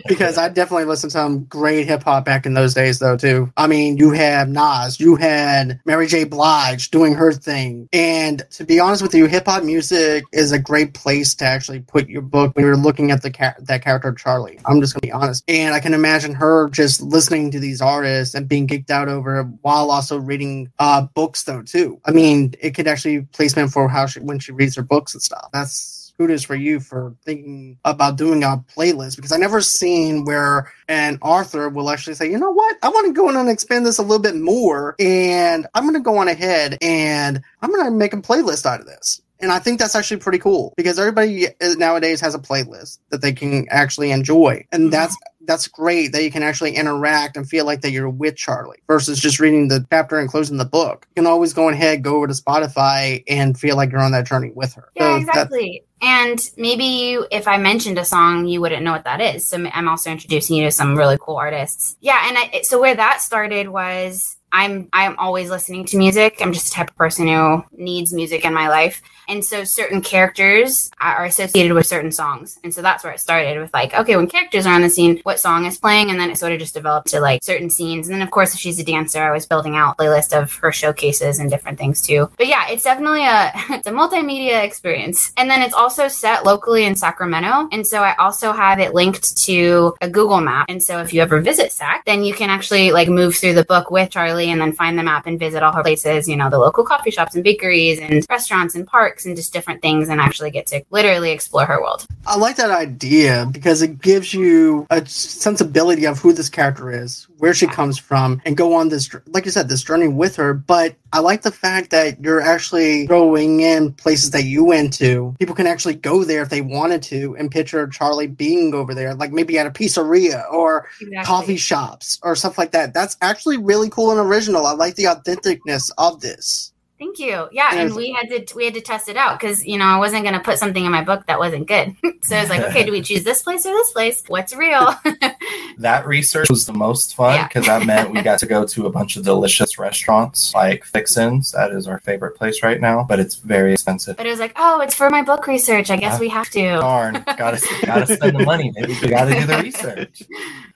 because 0.09 0.39
I 0.39 0.49
definitely 0.49 0.85
listened 0.85 1.13
to 1.13 1.19
some 1.19 1.45
great 1.45 1.87
hip 1.87 2.03
hop 2.03 2.25
back 2.25 2.47
in 2.47 2.55
those 2.55 2.75
days, 2.75 2.99
though. 2.99 3.17
Too. 3.17 3.53
I 3.57 3.67
mean, 3.67 3.97
you 3.97 4.11
have 4.11 4.49
Nas, 4.49 4.99
you 4.99 5.17
had 5.17 5.81
Mary 5.85 6.07
J. 6.07 6.25
Blige 6.25 6.91
doing 6.91 7.15
her 7.15 7.33
thing, 7.33 7.89
and 7.93 8.43
to 8.51 8.65
be 8.65 8.81
honest 8.81 9.03
with 9.03 9.15
you, 9.15 9.27
hip 9.27 9.47
hop 9.47 9.63
music 9.63 10.25
is 10.33 10.53
a 10.53 10.59
great 10.59 10.95
place 10.95 11.35
to 11.37 11.45
actually 11.45 11.81
put 11.81 12.09
your 12.09 12.23
book 12.23 12.55
when 12.57 12.65
you're 12.65 12.77
looking 12.77 13.11
at 13.11 13.23
the 13.23 13.31
that 13.61 13.83
character 13.83 14.13
Charlie. 14.13 14.59
I'm 14.67 14.81
just 14.81 14.95
gonna 14.95 15.03
be 15.03 15.13
honest, 15.13 15.45
and 15.49 15.75
I 15.75 15.81
can 15.81 15.95
imagine 15.95 16.35
her 16.35 16.69
just 16.71 17.01
listening 17.01 17.51
to 17.53 17.61
these 17.61 17.81
artists 17.81 18.35
and 18.35 18.49
being 18.49 18.67
geeked 18.67 18.91
out 18.91 19.09
over 19.09 19.43
while 19.63 19.91
also 19.91 20.19
reading 20.19 20.73
uh, 20.79 21.03
books, 21.15 21.45
though. 21.45 21.63
Too. 21.63 22.01
I 22.05 22.11
mean, 22.11 22.55
it 22.61 22.75
could 22.75 22.89
actually 22.89 23.23
placement 23.33 23.73
for 23.73 23.89
how 23.89 24.07
she 24.07 24.21
when 24.21 24.39
she 24.39 24.53
reads 24.53 24.77
her 24.77 24.83
books 24.83 25.15
and 25.15 25.23
stuff. 25.23 25.49
That's 25.53 26.00
kudos 26.21 26.45
for 26.45 26.55
you 26.55 26.81
for 26.81 27.17
thinking 27.25 27.79
about 27.87 28.19
doing 28.19 28.43
a 28.43 28.63
playlist 28.77 29.17
because 29.17 29.33
I 29.33 29.39
never 29.39 29.63
seen 29.63 30.27
where 30.27 30.71
an 30.87 31.19
author 31.23 31.71
will 31.71 31.89
actually 31.89 32.13
say, 32.13 32.31
you 32.31 32.39
know 32.39 32.51
what, 32.51 32.77
I 32.83 32.91
want 32.91 33.07
to 33.07 33.15
go 33.15 33.31
in 33.31 33.37
and 33.37 33.49
expand 33.49 33.87
this 33.87 33.97
a 33.97 34.03
little 34.03 34.19
bit 34.19 34.37
more, 34.37 34.97
and 35.01 35.67
I'm 35.73 35.85
going 35.85 35.95
to 35.95 36.01
go 36.01 36.19
on 36.19 36.29
ahead 36.29 36.77
and 36.83 37.41
I'm 37.63 37.71
going 37.71 37.87
to 37.87 37.91
make 37.91 38.13
a 38.13 38.19
playlist 38.19 38.67
out 38.67 38.81
of 38.81 38.87
this. 38.87 39.23
And 39.41 39.51
I 39.51 39.61
think 39.61 39.79
that's 39.81 39.95
actually 39.95 40.19
pretty 40.19 40.39
cool 40.39 40.75
because 40.77 40.99
everybody 40.99 41.47
nowadays 41.79 42.21
has 42.21 42.35
a 42.35 42.39
playlist 42.39 42.99
that 43.09 43.23
they 43.23 43.33
can 43.33 43.67
actually 43.71 44.11
enjoy. 44.11 44.67
And 44.71 44.83
mm-hmm. 44.83 44.91
that's 44.91 45.17
that's 45.47 45.67
great 45.67 46.13
that 46.13 46.23
you 46.23 46.31
can 46.31 46.43
actually 46.43 46.77
interact 46.77 47.37
and 47.37 47.49
feel 47.49 47.65
like 47.65 47.81
that 47.81 47.91
you're 47.91 48.11
with 48.11 48.37
Charlie 48.37 48.83
versus 48.87 49.19
just 49.19 49.41
reading 49.41 49.69
the 49.69 49.87
chapter 49.91 50.19
and 50.19 50.29
closing 50.29 50.59
the 50.59 50.67
book. 50.67 51.07
You 51.17 51.23
can 51.23 51.27
always 51.27 51.55
go 51.55 51.71
ahead, 51.71 52.03
go 52.03 52.17
over 52.17 52.27
to 52.27 52.35
Spotify 52.35 53.25
and 53.27 53.59
feel 53.59 53.77
like 53.77 53.91
you're 53.91 54.03
on 54.03 54.13
that 54.13 54.27
journey 54.27 54.53
with 54.55 54.75
her. 54.75 54.91
Yeah, 54.95 55.17
so 55.17 55.17
exactly. 55.17 55.85
And 56.03 56.39
maybe 56.57 56.85
you, 56.85 57.27
if 57.31 57.47
I 57.47 57.59
mentioned 57.59 57.99
a 57.99 58.05
song, 58.05 58.47
you 58.47 58.61
wouldn't 58.61 58.83
know 58.83 58.93
what 58.93 59.05
that 59.05 59.21
is. 59.21 59.47
So 59.47 59.59
I'm 59.73 59.89
also 59.89 60.11
introducing 60.11 60.57
you 60.57 60.65
to 60.65 60.71
some 60.71 60.97
really 60.97 61.19
cool 61.21 61.37
artists. 61.37 61.97
Yeah, 62.01 62.27
and 62.27 62.39
I, 62.39 62.61
so 62.63 62.81
where 62.81 62.95
that 62.95 63.21
started 63.21 63.69
was 63.69 64.37
I'm 64.53 64.89
I'm 64.93 65.19
always 65.19 65.51
listening 65.51 65.85
to 65.87 65.97
music. 65.97 66.39
I'm 66.41 66.53
just 66.53 66.71
the 66.71 66.75
type 66.75 66.91
of 66.91 66.97
person 66.97 67.29
who 67.29 67.65
needs 67.77 68.13
music 68.13 68.45
in 68.45 68.53
my 68.53 68.69
life. 68.69 69.03
And 69.29 69.45
so 69.45 69.63
certain 69.63 70.01
characters 70.01 70.91
are 71.01 71.25
associated 71.25 71.73
with 71.73 71.87
certain 71.87 72.11
songs. 72.11 72.59
And 72.65 72.75
so 72.75 72.83
that's 72.83 73.05
where 73.05 73.13
it 73.13 73.21
started 73.21 73.61
with 73.61 73.73
like, 73.73 73.95
okay, 73.95 74.17
when 74.17 74.27
characters 74.27 74.67
are 74.67 74.75
on 74.75 74.83
the 74.83 74.91
scene, 74.91 75.21
what 75.23 75.39
song 75.39 75.67
is 75.67 75.79
playing? 75.79 76.11
And 76.11 76.19
then 76.19 76.31
it 76.31 76.39
sort 76.39 76.51
of 76.51 76.59
just 76.59 76.75
developed 76.75 77.09
to 77.09 77.21
like 77.21 77.45
certain 77.45 77.71
scenes. 77.71 78.09
And 78.09 78.15
then 78.15 78.23
of 78.23 78.33
course 78.33 78.55
if 78.55 78.61
she's 78.61 78.81
a 78.81 78.85
dancer, 78.85 79.23
I 79.23 79.31
was 79.31 79.47
building 79.47 79.77
out 79.77 79.99
playlist 79.99 80.37
of 80.37 80.53
her 80.55 80.73
showcases 80.73 81.39
and 81.39 81.49
different 81.49 81.79
things 81.79 82.03
too. 82.03 82.29
But 82.39 82.49
yeah, 82.49 82.69
it's 82.69 82.83
definitely 82.83 83.25
a 83.25 83.53
it's 83.71 83.87
a 83.87 83.93
multimedia 83.93 84.65
experience. 84.65 85.33
And 85.37 85.49
then 85.49 85.63
it's 85.63 85.75
also 85.75 86.09
set 86.09 86.45
locally 86.45 86.85
in 86.85 86.97
Sacramento. 86.97 87.69
And 87.71 87.87
so 87.87 88.03
I 88.03 88.17
also 88.17 88.53
have 88.53 88.81
it 88.81 88.95
linked 88.95 89.37
to 89.45 89.95
a 90.01 90.11
Google 90.11 90.41
map. 90.41 90.67
And 90.69 90.83
so 90.83 90.99
if 90.99 91.13
you 91.13 91.23
ever 91.23 91.41
visit 91.41 91.71
Sac, 91.71 92.05
then 92.05 92.25
you 92.25 92.35
can 92.35 92.51
actually 92.51 92.91
like 92.91 93.09
move 93.09 93.37
through 93.37 93.55
the 93.55 93.65
book 93.65 93.93
with 93.93 94.11
Charlie 94.11 94.40
and 94.49 94.61
then 94.61 94.73
find 94.73 94.99
the 94.99 95.03
map 95.03 95.27
and 95.27 95.39
visit 95.39 95.63
all 95.63 95.73
her 95.73 95.83
places, 95.83 96.29
you 96.29 96.37
know, 96.37 96.49
the 96.49 96.59
local 96.59 96.85
coffee 96.85 97.11
shops 97.11 97.35
and 97.35 97.45
bakeries 97.45 97.99
and 97.99 98.25
restaurants 98.31 98.75
and 98.75 98.87
parks 98.87 99.27
and 99.27 99.37
just 99.37 99.53
different 99.53 99.83
things 99.83 100.09
and 100.09 100.21
actually 100.21 100.51
get 100.51 100.67
to 100.69 100.83
literally 100.91 101.33
explore 101.33 101.67
her 101.67 101.81
world. 101.81 102.07
I 102.27 102.37
like 102.37 102.57
that 102.57 102.71
idea 102.71 103.47
because 103.51 103.83
it 103.83 104.01
gives 104.01 104.33
you 104.33 104.87
a 104.91 105.05
sensibility 105.07 106.07
of 106.07 106.19
who 106.19 106.33
this 106.33 106.49
character 106.49 106.91
is, 106.91 107.27
where 107.41 107.55
she 107.55 107.67
comes 107.67 107.99
from, 107.99 108.41
and 108.45 108.57
go 108.57 108.75
on 108.75 108.91
this, 108.91 109.11
like 109.27 109.45
you 109.45 109.51
said, 109.51 109.69
this 109.69 109.83
journey 109.83 110.09
with 110.09 110.37
her. 110.37 110.55
But 110.55 110.95
I 111.13 111.21
like 111.21 111.43
the 111.43 111.51
fact 111.51 111.91
that 111.91 112.23
you're 112.23 112.41
actually 112.41 113.07
throwing 113.07 113.61
in 113.61 113.93
places 113.95 114.31
that 114.31 114.45
you 114.45 114.65
went 114.65 114.93
to. 114.95 115.35
People 115.39 115.55
can 115.55 115.67
actually 115.67 115.95
go 115.95 116.23
there 116.23 116.43
if 116.43 116.51
they 116.51 116.61
wanted 116.61 117.03
to 117.05 117.35
and 117.37 117.51
picture 117.51 117.87
Charlie 117.89 118.27
being 118.27 118.75
over 118.75 118.95
there, 118.95 119.15
like 119.15 119.33
maybe 119.33 119.59
at 119.59 119.67
a 119.67 119.71
pizzeria 119.71 120.45
or 120.53 120.89
exactly. 121.01 121.25
coffee 121.25 121.57
shops 121.57 122.19
or 122.23 122.37
stuff 122.37 122.59
like 122.59 122.73
that. 122.73 122.95
That's 122.95 123.17
actually 123.23 123.57
really 123.57 123.89
cool 123.89 124.11
and 124.11 124.21
original. 124.21 124.67
I 124.67 124.73
like 124.73 124.95
the 124.97 125.05
authenticness 125.05 125.91
of 125.99 126.21
this. 126.21 126.73
Thank 127.01 127.19
you. 127.19 127.49
Yeah, 127.51 127.77
and 127.77 127.95
we 127.95 128.13
had 128.13 128.29
to 128.47 128.55
we 128.55 128.67
had 128.67 128.75
to 128.75 128.83
test 128.83 129.09
it 129.09 129.17
out 129.17 129.41
because 129.41 129.65
you 129.65 129.79
know 129.79 129.87
I 129.87 129.97
wasn't 129.97 130.23
going 130.23 130.35
to 130.35 130.41
put 130.41 130.59
something 130.59 130.85
in 130.85 130.93
my 130.93 131.03
book 131.03 131.25
that 131.29 131.39
wasn't 131.39 131.67
good. 131.67 131.97
so 132.23 132.37
I 132.37 132.43
was 132.43 132.51
like, 132.51 132.61
okay, 132.61 132.85
do 132.85 132.93
we 132.93 133.01
choose 133.01 133.25
this 133.25 133.43
place 133.43 133.65
or 133.65 133.73
this 133.73 133.91
place? 133.91 134.23
What's 134.29 134.55
real? 134.55 134.95
that 135.79 136.07
research 136.07 136.51
was 136.51 136.67
the 136.67 136.75
most 136.75 137.17
fun 137.17 137.49
because 137.49 137.67
yeah. 137.67 137.79
that 137.79 137.87
meant 137.87 138.11
we 138.11 138.21
got 138.21 138.39
to 138.41 138.47
go 138.47 138.67
to 138.67 138.85
a 138.85 138.91
bunch 138.91 139.17
of 139.17 139.25
delicious 139.25 139.79
restaurants 139.79 140.55
like 140.55 140.85
Fixins. 140.85 141.53
That 141.53 141.73
is 141.73 141.89
our 141.89 142.01
favorite 142.01 142.37
place 142.37 142.63
right 142.63 142.79
now, 142.79 143.07
but 143.09 143.19
it's 143.19 143.37
very 143.37 143.73
expensive. 143.73 144.19
But 144.19 144.27
it 144.27 144.31
was 144.31 144.39
like, 144.39 144.53
oh, 144.57 144.83
it's 144.83 144.95
for 144.95 145.09
my 145.09 145.23
book 145.23 145.47
research. 145.47 145.91
I 145.91 145.97
guess 145.97 146.17
yeah. 146.17 146.21
we 146.21 146.29
have 146.29 146.51
to. 146.51 146.65
Darn, 146.81 147.15
gotta 147.39 147.67
gotta 147.87 148.15
spend 148.15 148.39
the 148.39 148.45
money. 148.45 148.73
Maybe 148.77 148.95
we 149.01 149.09
gotta 149.09 149.41
do 149.41 149.47
the 149.47 149.57
research. 149.63 150.23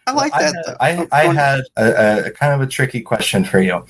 I 0.07 0.13
like 0.13 0.33
that. 0.33 0.77
I 0.81 0.91
had, 0.91 1.09
I, 1.13 1.29
I 1.29 1.35
had 1.35 1.61
a, 1.77 2.27
a, 2.27 2.31
kind 2.31 2.55
of 2.55 2.67
a 2.67 2.71
tricky 2.71 3.03
question 3.03 3.45
for 3.45 3.61
you. 3.61 3.85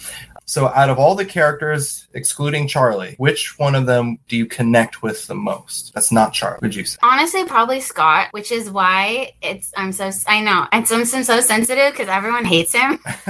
So, 0.46 0.68
out 0.68 0.90
of 0.90 0.98
all 0.98 1.14
the 1.14 1.24
characters, 1.24 2.06
excluding 2.12 2.68
Charlie, 2.68 3.14
which 3.16 3.58
one 3.58 3.74
of 3.74 3.86
them 3.86 4.18
do 4.28 4.36
you 4.36 4.46
connect 4.46 5.02
with 5.02 5.26
the 5.26 5.34
most? 5.34 5.94
That's 5.94 6.12
not 6.12 6.32
Charlie. 6.34 6.58
Would 6.60 6.74
you 6.74 6.84
say? 6.84 6.98
Honestly, 7.02 7.44
probably 7.44 7.80
Scott, 7.80 8.28
which 8.32 8.52
is 8.52 8.70
why 8.70 9.32
it's. 9.40 9.72
I'm 9.76 9.92
so. 9.92 10.10
I 10.26 10.40
know 10.40 10.66
it's 10.72 10.92
I'm, 10.92 11.00
I'm 11.00 11.24
so 11.24 11.40
sensitive 11.40 11.92
because 11.92 12.08
everyone 12.08 12.44
hates 12.44 12.74
him. 12.74 12.98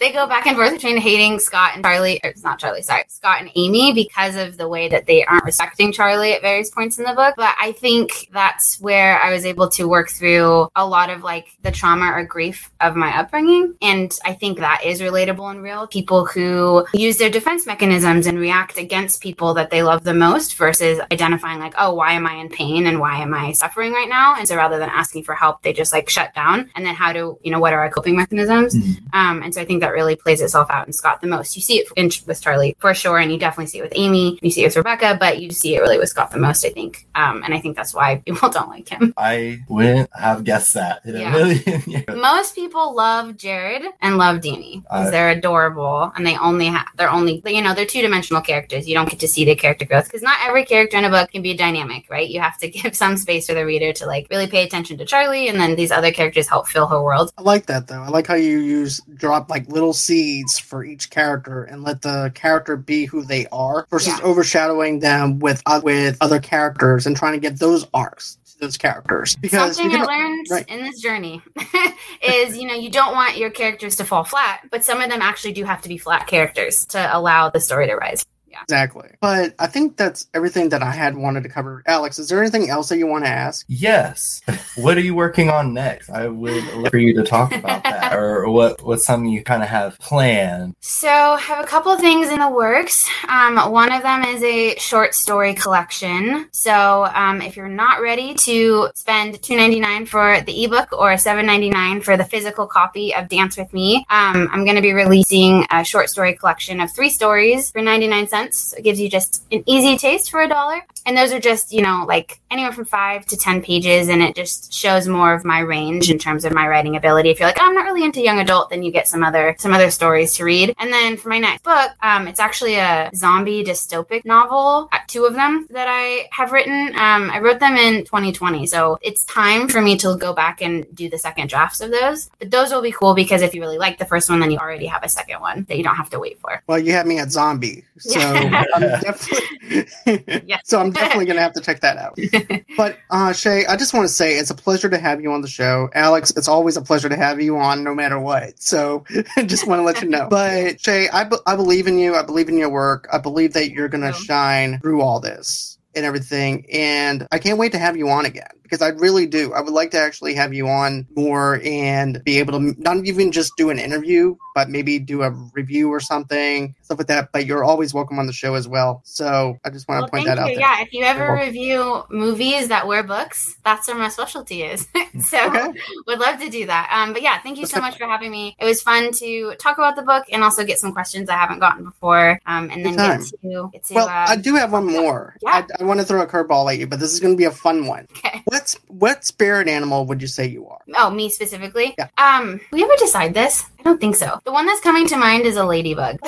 they 0.00 0.12
go 0.12 0.26
back 0.26 0.46
and 0.46 0.56
forth 0.56 0.72
between 0.72 0.96
hating 0.96 1.38
Scott 1.38 1.72
and 1.74 1.84
Charlie. 1.84 2.20
It's 2.24 2.42
not 2.42 2.58
Charlie. 2.58 2.82
Sorry, 2.82 3.04
Scott 3.08 3.40
and 3.40 3.50
Amy 3.54 3.92
because 3.92 4.36
of 4.36 4.56
the 4.56 4.68
way 4.68 4.88
that 4.88 5.06
they 5.06 5.24
aren't 5.24 5.44
respecting 5.44 5.92
Charlie 5.92 6.32
at 6.32 6.40
various 6.40 6.70
points 6.70 6.98
in 6.98 7.04
the 7.04 7.12
book. 7.12 7.34
But 7.36 7.54
I 7.60 7.72
think 7.72 8.28
that's 8.32 8.80
where 8.80 9.20
I 9.20 9.30
was 9.30 9.44
able 9.44 9.68
to 9.70 9.86
work 9.86 10.08
through 10.08 10.68
a 10.74 10.86
lot 10.86 11.10
of 11.10 11.22
like 11.22 11.48
the 11.62 11.70
trauma 11.70 12.12
or 12.12 12.24
grief 12.24 12.70
of 12.80 12.96
my 12.96 13.18
upbringing, 13.18 13.74
and 13.82 14.16
I 14.24 14.32
think 14.32 14.58
that 14.58 14.82
is 14.84 15.02
relatable 15.02 15.50
and 15.50 15.65
real. 15.66 15.86
People 15.86 16.24
who 16.24 16.86
use 16.94 17.18
their 17.18 17.28
defense 17.28 17.66
mechanisms 17.66 18.26
and 18.26 18.38
react 18.38 18.78
against 18.78 19.20
people 19.20 19.52
that 19.54 19.70
they 19.70 19.82
love 19.82 20.04
the 20.04 20.14
most 20.14 20.54
versus 20.54 21.00
identifying, 21.12 21.58
like, 21.58 21.74
oh, 21.76 21.92
why 21.92 22.12
am 22.12 22.26
I 22.26 22.34
in 22.34 22.48
pain 22.48 22.86
and 22.86 23.00
why 23.00 23.18
am 23.18 23.34
I 23.34 23.52
suffering 23.52 23.92
right 23.92 24.08
now? 24.08 24.36
And 24.36 24.46
so 24.46 24.54
rather 24.56 24.78
than 24.78 24.88
asking 24.88 25.24
for 25.24 25.34
help, 25.34 25.62
they 25.62 25.72
just 25.72 25.92
like 25.92 26.08
shut 26.08 26.32
down. 26.34 26.70
And 26.76 26.86
then 26.86 26.94
how 26.94 27.12
do, 27.12 27.38
you 27.42 27.50
know, 27.50 27.58
what 27.58 27.72
are 27.72 27.80
our 27.80 27.90
coping 27.90 28.16
mechanisms? 28.16 28.74
Mm-hmm. 28.74 29.06
Um, 29.12 29.42
and 29.42 29.52
so 29.52 29.60
I 29.60 29.64
think 29.64 29.80
that 29.80 29.92
really 29.92 30.14
plays 30.14 30.40
itself 30.40 30.70
out 30.70 30.86
in 30.86 30.92
Scott 30.92 31.20
the 31.20 31.26
most. 31.26 31.56
You 31.56 31.62
see 31.62 31.78
it 31.78 31.88
in, 31.96 32.10
with 32.26 32.40
Charlie 32.40 32.76
for 32.78 32.94
sure. 32.94 33.18
And 33.18 33.32
you 33.32 33.38
definitely 33.38 33.66
see 33.66 33.78
it 33.78 33.82
with 33.82 33.92
Amy. 33.96 34.38
You 34.40 34.50
see 34.50 34.62
it 34.62 34.68
with 34.68 34.76
Rebecca, 34.76 35.16
but 35.18 35.40
you 35.40 35.50
see 35.50 35.74
it 35.74 35.80
really 35.80 35.98
with 35.98 36.08
Scott 36.08 36.30
the 36.30 36.38
most, 36.38 36.64
I 36.64 36.70
think. 36.70 37.08
Um, 37.16 37.42
and 37.42 37.52
I 37.52 37.58
think 37.58 37.76
that's 37.76 37.92
why 37.92 38.22
people 38.24 38.48
don't 38.56 38.68
like 38.68 38.88
him. 38.88 39.12
I 39.16 39.58
wouldn't 39.68 40.10
have 40.14 40.44
guessed 40.44 40.74
that. 40.74 41.00
Yeah. 41.04 42.02
Most 42.14 42.54
people 42.54 42.94
love 42.94 43.36
Jared 43.36 43.82
and 44.00 44.16
love 44.16 44.40
Danny 44.42 44.82
because 44.84 45.08
uh, 45.08 45.10
they're 45.10 45.30
adorable 45.30 45.55
adorable 45.56 46.12
and 46.16 46.26
they 46.26 46.36
only 46.38 46.66
have 46.66 46.86
they're 46.96 47.10
only 47.10 47.42
you 47.46 47.62
know 47.62 47.74
they're 47.74 47.86
two-dimensional 47.86 48.42
characters. 48.42 48.88
You 48.88 48.94
don't 48.94 49.08
get 49.08 49.18
to 49.20 49.28
see 49.28 49.44
the 49.44 49.54
character 49.54 49.84
growth 49.84 50.04
because 50.04 50.22
not 50.22 50.38
every 50.46 50.64
character 50.64 50.96
in 50.96 51.04
a 51.04 51.10
book 51.10 51.30
can 51.30 51.42
be 51.42 51.54
dynamic 51.54 52.06
right? 52.10 52.28
You 52.28 52.40
have 52.40 52.58
to 52.58 52.68
give 52.76 52.94
some 52.96 53.16
space 53.16 53.46
for 53.46 53.54
the 53.54 53.64
reader 53.64 53.92
to 53.94 54.06
like 54.06 54.26
really 54.30 54.46
pay 54.46 54.64
attention 54.64 54.98
to 54.98 55.04
charlie 55.04 55.48
and 55.48 55.58
then 55.58 55.76
these 55.76 55.90
other 55.90 56.12
characters 56.12 56.48
help 56.48 56.68
fill 56.68 56.86
her 56.86 57.02
world. 57.02 57.32
I 57.38 57.42
like 57.42 57.66
that 57.66 57.88
though. 57.88 58.02
I 58.02 58.08
like 58.08 58.26
how 58.26 58.34
you 58.34 58.58
use 58.58 59.00
drop 59.14 59.50
like 59.50 59.68
little 59.68 59.92
seeds 59.92 60.58
for 60.58 60.84
each 60.84 61.10
character 61.10 61.64
and 61.64 61.82
let 61.82 62.02
the 62.02 62.30
character 62.34 62.76
be 62.76 63.04
who 63.04 63.24
they 63.24 63.46
are 63.52 63.86
versus 63.90 64.18
yeah. 64.18 64.24
overshadowing 64.24 65.00
them 65.00 65.38
with 65.38 65.62
uh, 65.66 65.80
with 65.82 66.16
other 66.20 66.40
characters 66.40 67.06
and 67.06 67.16
trying 67.16 67.32
to 67.32 67.40
get 67.40 67.58
those 67.58 67.86
arcs 67.94 68.38
those 68.58 68.76
characters 68.76 69.36
because 69.36 69.76
something 69.76 69.90
can, 69.90 70.02
I 70.02 70.04
learned 70.04 70.46
right. 70.50 70.68
in 70.68 70.82
this 70.82 71.00
journey 71.00 71.42
is 72.22 72.56
you 72.56 72.66
know 72.66 72.74
you 72.74 72.90
don't 72.90 73.14
want 73.14 73.36
your 73.36 73.50
characters 73.50 73.96
to 73.96 74.04
fall 74.04 74.24
flat, 74.24 74.60
but 74.70 74.84
some 74.84 75.00
of 75.00 75.10
them 75.10 75.22
actually 75.22 75.52
do 75.52 75.64
have 75.64 75.82
to 75.82 75.88
be 75.88 75.98
flat 75.98 76.26
characters 76.26 76.86
to 76.86 77.16
allow 77.16 77.50
the 77.50 77.60
story 77.60 77.86
to 77.86 77.94
rise. 77.94 78.24
Yeah. 78.56 78.62
Exactly. 78.62 79.10
But 79.20 79.54
I 79.58 79.66
think 79.66 79.96
that's 79.96 80.28
everything 80.34 80.70
that 80.70 80.82
I 80.82 80.90
had 80.90 81.16
wanted 81.16 81.42
to 81.42 81.48
cover. 81.48 81.82
Alex, 81.86 82.18
is 82.18 82.28
there 82.28 82.40
anything 82.40 82.70
else 82.70 82.88
that 82.88 82.98
you 82.98 83.06
want 83.06 83.24
to 83.24 83.30
ask? 83.30 83.66
Yes. 83.68 84.40
what 84.76 84.96
are 84.96 85.00
you 85.00 85.14
working 85.14 85.50
on 85.50 85.74
next? 85.74 86.10
I 86.10 86.28
would 86.28 86.64
love 86.74 86.90
for 86.90 86.98
you 86.98 87.14
to 87.14 87.22
talk 87.22 87.54
about 87.54 87.82
that, 87.84 88.14
or 88.16 88.48
what 88.48 88.82
what's 88.82 89.04
something 89.04 89.30
you 89.30 89.42
kind 89.42 89.62
of 89.62 89.68
have 89.68 89.98
planned. 89.98 90.74
So 90.80 91.08
I 91.08 91.40
have 91.40 91.64
a 91.64 91.66
couple 91.66 91.96
things 91.98 92.28
in 92.30 92.40
the 92.40 92.48
works. 92.48 93.08
Um, 93.28 93.56
one 93.70 93.92
of 93.92 94.02
them 94.02 94.22
is 94.24 94.42
a 94.42 94.76
short 94.76 95.14
story 95.14 95.54
collection. 95.54 96.48
So 96.52 97.06
um, 97.14 97.42
if 97.42 97.56
you're 97.56 97.68
not 97.68 98.00
ready 98.00 98.34
to 98.34 98.90
spend 98.94 99.34
$2.99 99.34 100.08
for 100.08 100.40
the 100.42 100.64
ebook 100.64 100.92
or 100.92 101.12
$7.99 101.12 102.02
for 102.02 102.16
the 102.16 102.24
physical 102.24 102.66
copy 102.66 103.14
of 103.14 103.28
Dance 103.28 103.56
with 103.56 103.72
Me, 103.72 103.98
um, 104.10 104.48
I'm 104.52 104.64
going 104.64 104.76
to 104.76 104.82
be 104.82 104.92
releasing 104.92 105.66
a 105.70 105.84
short 105.84 106.08
story 106.08 106.34
collection 106.34 106.80
of 106.80 106.92
three 106.92 107.10
stories 107.10 107.70
for 107.70 107.82
99 107.82 108.28
cents. 108.28 108.45
So 108.54 108.76
it 108.76 108.84
gives 108.84 109.00
you 109.00 109.08
just 109.08 109.44
an 109.50 109.62
easy 109.66 109.96
taste 109.96 110.30
for 110.30 110.40
a 110.40 110.48
dollar. 110.48 110.82
And 111.04 111.16
those 111.16 111.32
are 111.32 111.38
just, 111.38 111.72
you 111.72 111.82
know, 111.82 112.04
like 112.06 112.40
anywhere 112.50 112.72
from 112.72 112.84
five 112.84 113.26
to 113.26 113.36
10 113.36 113.62
pages. 113.62 114.08
And 114.08 114.22
it 114.22 114.34
just 114.34 114.72
shows 114.72 115.06
more 115.06 115.32
of 115.32 115.44
my 115.44 115.60
range 115.60 116.10
in 116.10 116.18
terms 116.18 116.44
of 116.44 116.52
my 116.52 116.66
writing 116.66 116.96
ability. 116.96 117.30
If 117.30 117.38
you're 117.38 117.48
like, 117.48 117.58
oh, 117.60 117.64
I'm 117.64 117.74
not 117.74 117.84
really 117.84 118.04
into 118.04 118.20
young 118.20 118.40
adult, 118.40 118.70
then 118.70 118.82
you 118.82 118.90
get 118.90 119.06
some 119.06 119.22
other, 119.22 119.54
some 119.58 119.72
other 119.72 119.90
stories 119.90 120.34
to 120.34 120.44
read. 120.44 120.74
And 120.78 120.92
then 120.92 121.16
for 121.16 121.28
my 121.28 121.38
next 121.38 121.62
book, 121.62 121.90
um, 122.02 122.26
it's 122.26 122.40
actually 122.40 122.76
a 122.76 123.10
zombie 123.14 123.64
dystopic 123.64 124.24
novel, 124.24 124.88
uh, 124.92 124.98
two 125.06 125.24
of 125.24 125.34
them 125.34 125.66
that 125.70 125.86
I 125.88 126.28
have 126.32 126.52
written. 126.52 126.88
Um, 126.96 127.30
I 127.30 127.40
wrote 127.40 127.60
them 127.60 127.76
in 127.76 128.04
2020. 128.04 128.66
So 128.66 128.98
it's 129.00 129.24
time 129.24 129.68
for 129.68 129.80
me 129.80 129.96
to 129.98 130.16
go 130.16 130.32
back 130.32 130.60
and 130.60 130.86
do 130.94 131.08
the 131.08 131.18
second 131.18 131.48
drafts 131.48 131.80
of 131.80 131.90
those. 131.90 132.30
But 132.38 132.50
those 132.50 132.72
will 132.72 132.82
be 132.82 132.92
cool 132.92 133.14
because 133.14 133.42
if 133.42 133.54
you 133.54 133.60
really 133.60 133.78
like 133.78 133.98
the 133.98 134.04
first 134.04 134.28
one, 134.28 134.40
then 134.40 134.50
you 134.50 134.58
already 134.58 134.86
have 134.86 135.04
a 135.04 135.08
second 135.08 135.40
one 135.40 135.64
that 135.68 135.76
you 135.76 135.84
don't 135.84 135.96
have 135.96 136.10
to 136.10 136.18
wait 136.18 136.40
for. 136.40 136.62
Well, 136.66 136.78
you 136.78 136.92
had 136.92 137.06
me 137.06 137.18
at 137.18 137.30
zombie. 137.30 137.84
So 137.98 138.20
I'm 138.36 139.00
definitely, 139.00 140.42
yeah. 140.46 140.58
so 140.64 140.80
I'm 140.80 140.90
definitely 140.90 141.26
going 141.26 141.36
to 141.36 141.42
have 141.42 141.52
to 141.54 141.60
check 141.60 141.80
that 141.80 141.96
out. 141.96 142.18
but 142.76 142.98
uh, 143.10 143.32
Shay, 143.32 143.66
I 143.66 143.76
just 143.76 143.94
want 143.94 144.06
to 144.06 144.12
say 144.12 144.36
it's 144.36 144.50
a 144.50 144.54
pleasure 144.54 144.88
to 144.88 144.98
have 144.98 145.20
you 145.20 145.32
on 145.32 145.42
the 145.42 145.48
show. 145.48 145.88
Alex, 145.94 146.32
it's 146.36 146.48
always 146.48 146.76
a 146.76 146.82
pleasure 146.82 147.08
to 147.08 147.16
have 147.16 147.40
you 147.40 147.58
on 147.58 147.84
no 147.84 147.94
matter 147.94 148.18
what. 148.18 148.60
So 148.60 149.04
just 149.46 149.66
want 149.66 149.80
to 149.80 149.82
let 149.84 150.02
you 150.02 150.08
know. 150.08 150.28
But 150.28 150.80
Shay, 150.80 151.08
I, 151.08 151.24
be- 151.24 151.36
I 151.46 151.56
believe 151.56 151.86
in 151.86 151.98
you. 151.98 152.14
I 152.14 152.22
believe 152.22 152.48
in 152.48 152.58
your 152.58 152.70
work. 152.70 153.08
I 153.12 153.18
believe 153.18 153.52
that 153.54 153.70
you're 153.70 153.88
going 153.88 154.04
to 154.04 154.12
shine 154.12 154.80
through 154.80 155.02
all 155.02 155.20
this 155.20 155.78
and 155.94 156.04
everything. 156.04 156.66
And 156.72 157.26
I 157.32 157.38
can't 157.38 157.58
wait 157.58 157.72
to 157.72 157.78
have 157.78 157.96
you 157.96 158.08
on 158.10 158.26
again 158.26 158.48
because 158.66 158.82
I 158.82 158.88
really 158.88 159.26
do. 159.26 159.52
I 159.54 159.60
would 159.60 159.72
like 159.72 159.90
to 159.92 159.98
actually 159.98 160.34
have 160.34 160.52
you 160.52 160.68
on 160.68 161.06
more 161.16 161.60
and 161.64 162.22
be 162.24 162.38
able 162.38 162.58
to 162.58 162.74
not 162.78 163.06
even 163.06 163.32
just 163.32 163.56
do 163.56 163.70
an 163.70 163.78
interview, 163.78 164.36
but 164.54 164.68
maybe 164.68 164.98
do 164.98 165.22
a 165.22 165.30
review 165.52 165.90
or 165.90 166.00
something, 166.00 166.74
stuff 166.82 166.98
like 166.98 167.06
that. 167.06 167.30
But 167.32 167.46
you're 167.46 167.64
always 167.64 167.94
welcome 167.94 168.18
on 168.18 168.26
the 168.26 168.32
show 168.32 168.54
as 168.54 168.66
well. 168.66 169.02
So 169.04 169.58
I 169.64 169.70
just 169.70 169.88
want 169.88 170.00
well, 170.00 170.06
to 170.06 170.10
point 170.10 170.26
that 170.26 170.38
out. 170.38 170.46
There. 170.46 170.58
Yeah, 170.58 170.80
if 170.80 170.92
you 170.92 171.04
ever 171.04 171.34
review 171.34 172.04
movies 172.10 172.68
that 172.68 172.86
were 172.86 173.02
books, 173.02 173.56
that's 173.64 173.86
where 173.88 173.96
my 173.96 174.08
specialty 174.08 174.62
is. 174.62 174.88
so 175.20 175.46
okay. 175.46 175.78
would 176.06 176.18
love 176.18 176.40
to 176.40 176.48
do 176.48 176.66
that. 176.66 176.90
Um, 176.92 177.12
but 177.12 177.22
yeah, 177.22 177.38
thank 177.42 177.58
you 177.58 177.66
so 177.66 177.80
much 177.80 177.96
for 177.96 178.06
having 178.06 178.30
me. 178.30 178.56
It 178.58 178.64
was 178.64 178.82
fun 178.82 179.12
to 179.12 179.54
talk 179.58 179.78
about 179.78 179.96
the 179.96 180.02
book 180.02 180.24
and 180.32 180.42
also 180.42 180.64
get 180.64 180.78
some 180.78 180.92
questions 180.92 181.28
I 181.28 181.36
haven't 181.36 181.60
gotten 181.60 181.84
before. 181.84 182.40
Um, 182.46 182.70
and 182.70 182.84
then 182.84 182.96
get 182.96 183.20
to, 183.42 183.70
get 183.72 183.84
to, 183.84 183.94
Well, 183.94 184.08
uh, 184.08 184.26
I 184.28 184.36
do 184.36 184.54
have 184.54 184.72
one 184.72 184.86
more. 184.86 185.36
Yeah. 185.42 185.66
I, 185.78 185.82
I 185.82 185.84
want 185.84 186.00
to 186.00 186.06
throw 186.06 186.22
a 186.22 186.26
curveball 186.26 186.72
at 186.72 186.78
you, 186.78 186.86
but 186.86 186.98
this 186.98 187.12
is 187.12 187.20
going 187.20 187.34
to 187.34 187.38
be 187.38 187.44
a 187.44 187.50
fun 187.50 187.86
one. 187.86 188.06
Okay. 188.16 188.42
What's 188.56 188.80
what 188.88 189.22
spirit 189.22 189.68
animal 189.68 190.06
would 190.06 190.22
you 190.22 190.26
say 190.26 190.46
you 190.46 190.66
are? 190.66 190.80
Oh, 190.96 191.10
me 191.10 191.28
specifically? 191.28 191.94
Yeah. 191.98 192.08
Um, 192.16 192.58
we 192.72 192.82
ever 192.82 192.94
decide 192.98 193.34
this? 193.34 193.66
I 193.78 193.82
don't 193.82 194.00
think 194.00 194.16
so. 194.16 194.40
The 194.44 194.50
one 194.50 194.64
that's 194.64 194.80
coming 194.80 195.06
to 195.08 195.16
mind 195.18 195.44
is 195.44 195.56
a 195.56 195.64
ladybug. 195.64 196.18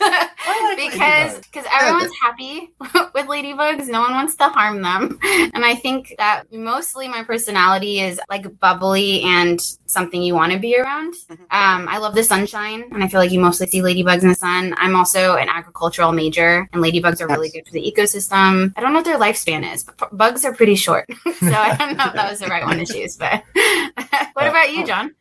like 0.00 0.76
because 0.90 1.38
because 1.40 1.66
everyone's 1.72 2.12
happy 2.20 2.72
with 3.14 3.26
ladybugs. 3.26 3.88
No 3.88 4.00
one 4.00 4.12
wants 4.12 4.36
to 4.36 4.48
harm 4.48 4.82
them. 4.82 5.18
And 5.52 5.64
i 5.64 5.74
think 5.74 6.14
that 6.18 6.44
mostly 6.52 7.08
my 7.08 7.22
personality 7.24 8.00
is 8.00 8.20
like 8.28 8.58
bubbly 8.60 9.22
and 9.22 9.60
something 9.86 10.22
you 10.22 10.34
want 10.34 10.52
to 10.52 10.58
be 10.58 10.76
around. 10.76 11.14
Mm-hmm. 11.14 11.42
um, 11.50 11.88
i 11.88 11.98
love 11.98 12.14
the 12.14 12.22
sunshine 12.22 12.84
and 12.92 13.02
i 13.02 13.08
feel 13.08 13.20
like 13.20 13.30
you 13.30 13.40
mostly 13.40 13.66
see 13.66 13.80
ladybugs 13.80 14.22
in 14.22 14.28
the 14.28 14.34
sun. 14.34 14.74
I'm 14.78 14.94
also 14.94 15.36
an 15.36 15.48
agricultural 15.48 16.12
major 16.12 16.68
and 16.72 16.82
ladybugs 16.82 17.20
are 17.20 17.28
really 17.28 17.50
good 17.50 17.66
for 17.66 17.72
the 17.72 17.82
ecosystem. 17.82 18.72
I 18.76 18.80
don't 18.80 18.92
know 18.92 18.98
what 18.98 19.04
their 19.04 19.18
lifespan 19.18 19.72
is 19.72 19.84
but 19.84 20.16
bugs 20.16 20.44
are 20.44 20.54
pretty 20.54 20.76
short. 20.76 21.06
So 21.40 21.52
i 21.52 21.76
don't 21.76 21.96
know 21.96 22.06
if 22.06 22.14
that 22.14 22.30
was 22.30 22.40
the 22.40 22.46
right 22.46 22.64
one 22.64 22.78
to 22.78 22.86
choose 22.86 23.16
but 23.16 23.42
what 24.34 24.46
about 24.46 24.72
you 24.72 24.86
john? 24.86 25.14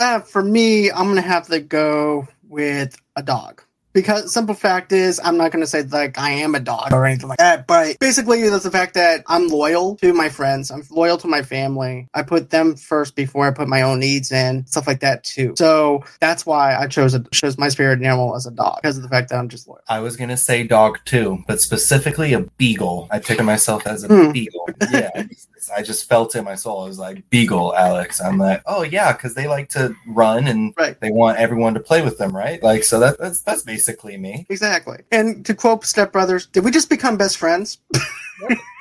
uh, 0.00 0.20
for 0.20 0.42
me 0.42 0.90
i'm 0.90 1.08
gonna 1.08 1.20
have 1.20 1.46
to 1.46 1.60
go 1.60 2.26
with 2.48 2.96
a 3.16 3.22
dog 3.22 3.62
because 3.94 4.32
simple 4.32 4.54
fact 4.54 4.92
is 4.92 5.20
i'm 5.24 5.38
not 5.38 5.50
going 5.50 5.62
to 5.62 5.66
say 5.66 5.82
like 5.82 6.18
i 6.18 6.28
am 6.28 6.54
a 6.54 6.60
dog 6.60 6.92
or 6.92 7.06
anything 7.06 7.28
like 7.28 7.38
that 7.38 7.66
but 7.66 7.98
basically 8.00 8.46
that's 8.48 8.64
the 8.64 8.70
fact 8.70 8.92
that 8.92 9.22
i'm 9.28 9.48
loyal 9.48 9.96
to 9.96 10.12
my 10.12 10.28
friends 10.28 10.70
i'm 10.70 10.82
loyal 10.90 11.16
to 11.16 11.26
my 11.26 11.40
family 11.40 12.06
i 12.12 12.22
put 12.22 12.50
them 12.50 12.76
first 12.76 13.16
before 13.16 13.46
i 13.46 13.50
put 13.50 13.68
my 13.68 13.80
own 13.80 13.98
needs 14.00 14.30
in 14.32 14.66
stuff 14.66 14.86
like 14.86 15.00
that 15.00 15.24
too 15.24 15.54
so 15.56 16.04
that's 16.20 16.44
why 16.44 16.76
i 16.76 16.86
chose 16.86 17.14
a, 17.14 17.20
chose 17.30 17.56
my 17.56 17.68
spirit 17.68 18.02
animal 18.02 18.34
as 18.34 18.46
a 18.46 18.50
dog 18.50 18.76
because 18.82 18.96
of 18.96 19.02
the 19.02 19.08
fact 19.08 19.30
that 19.30 19.38
i'm 19.38 19.48
just 19.48 19.66
loyal 19.68 19.80
i 19.88 20.00
was 20.00 20.16
going 20.16 20.30
to 20.30 20.36
say 20.36 20.64
dog 20.64 20.98
too 21.04 21.42
but 21.46 21.60
specifically 21.60 22.32
a 22.32 22.40
beagle 22.58 23.06
i 23.10 23.18
took 23.18 23.42
myself 23.42 23.86
as 23.86 24.04
a 24.04 24.08
mm. 24.08 24.32
beagle 24.32 24.68
yeah 24.92 25.24
I 25.70 25.82
just 25.82 26.08
felt 26.08 26.34
in 26.34 26.44
my 26.44 26.54
soul. 26.54 26.80
I 26.80 26.88
was 26.88 26.98
like, 26.98 27.28
Beagle, 27.30 27.74
Alex. 27.74 28.20
I'm 28.20 28.38
like, 28.38 28.62
oh 28.66 28.82
yeah, 28.82 29.12
because 29.12 29.34
they 29.34 29.46
like 29.46 29.68
to 29.70 29.94
run 30.06 30.46
and 30.46 30.74
right. 30.76 30.98
they 31.00 31.10
want 31.10 31.38
everyone 31.38 31.74
to 31.74 31.80
play 31.80 32.02
with 32.02 32.18
them, 32.18 32.34
right? 32.34 32.62
Like, 32.62 32.84
so 32.84 33.00
that, 33.00 33.18
that's 33.18 33.40
that's 33.42 33.62
basically 33.62 33.83
me. 34.18 34.46
Exactly. 34.48 34.98
And 35.10 35.44
to 35.46 35.54
quote 35.54 35.84
Step 35.84 36.12
Brothers, 36.12 36.46
did 36.46 36.64
we 36.64 36.70
just 36.70 36.88
become 36.88 37.16
best 37.16 37.36
friends? 37.36 37.78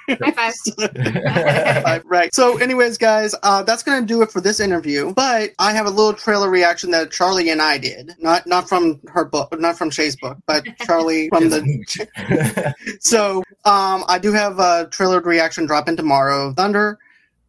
High 0.09 0.51
five. 1.81 2.03
right. 2.05 2.33
So, 2.33 2.57
anyways, 2.57 2.97
guys, 2.97 3.33
uh, 3.43 3.63
that's 3.63 3.83
gonna 3.83 4.05
do 4.05 4.21
it 4.21 4.31
for 4.31 4.41
this 4.41 4.59
interview. 4.59 5.13
But 5.13 5.51
I 5.59 5.71
have 5.71 5.85
a 5.85 5.89
little 5.89 6.13
trailer 6.13 6.49
reaction 6.49 6.91
that 6.91 7.11
Charlie 7.11 7.49
and 7.49 7.61
I 7.61 7.77
did, 7.77 8.11
not 8.19 8.45
not 8.45 8.67
from 8.67 8.99
her 9.07 9.23
book, 9.23 9.57
not 9.59 9.77
from 9.77 9.89
Shay's 9.89 10.15
book, 10.15 10.37
but 10.45 10.65
Charlie 10.81 11.29
from 11.29 11.49
the. 11.49 12.73
so, 12.99 13.37
um, 13.65 14.03
I 14.07 14.19
do 14.21 14.33
have 14.33 14.59
a 14.59 14.87
trailer 14.91 15.21
reaction 15.21 15.65
drop 15.65 15.85
dropping 15.85 15.97
tomorrow. 15.97 16.53
Thunder 16.53 16.99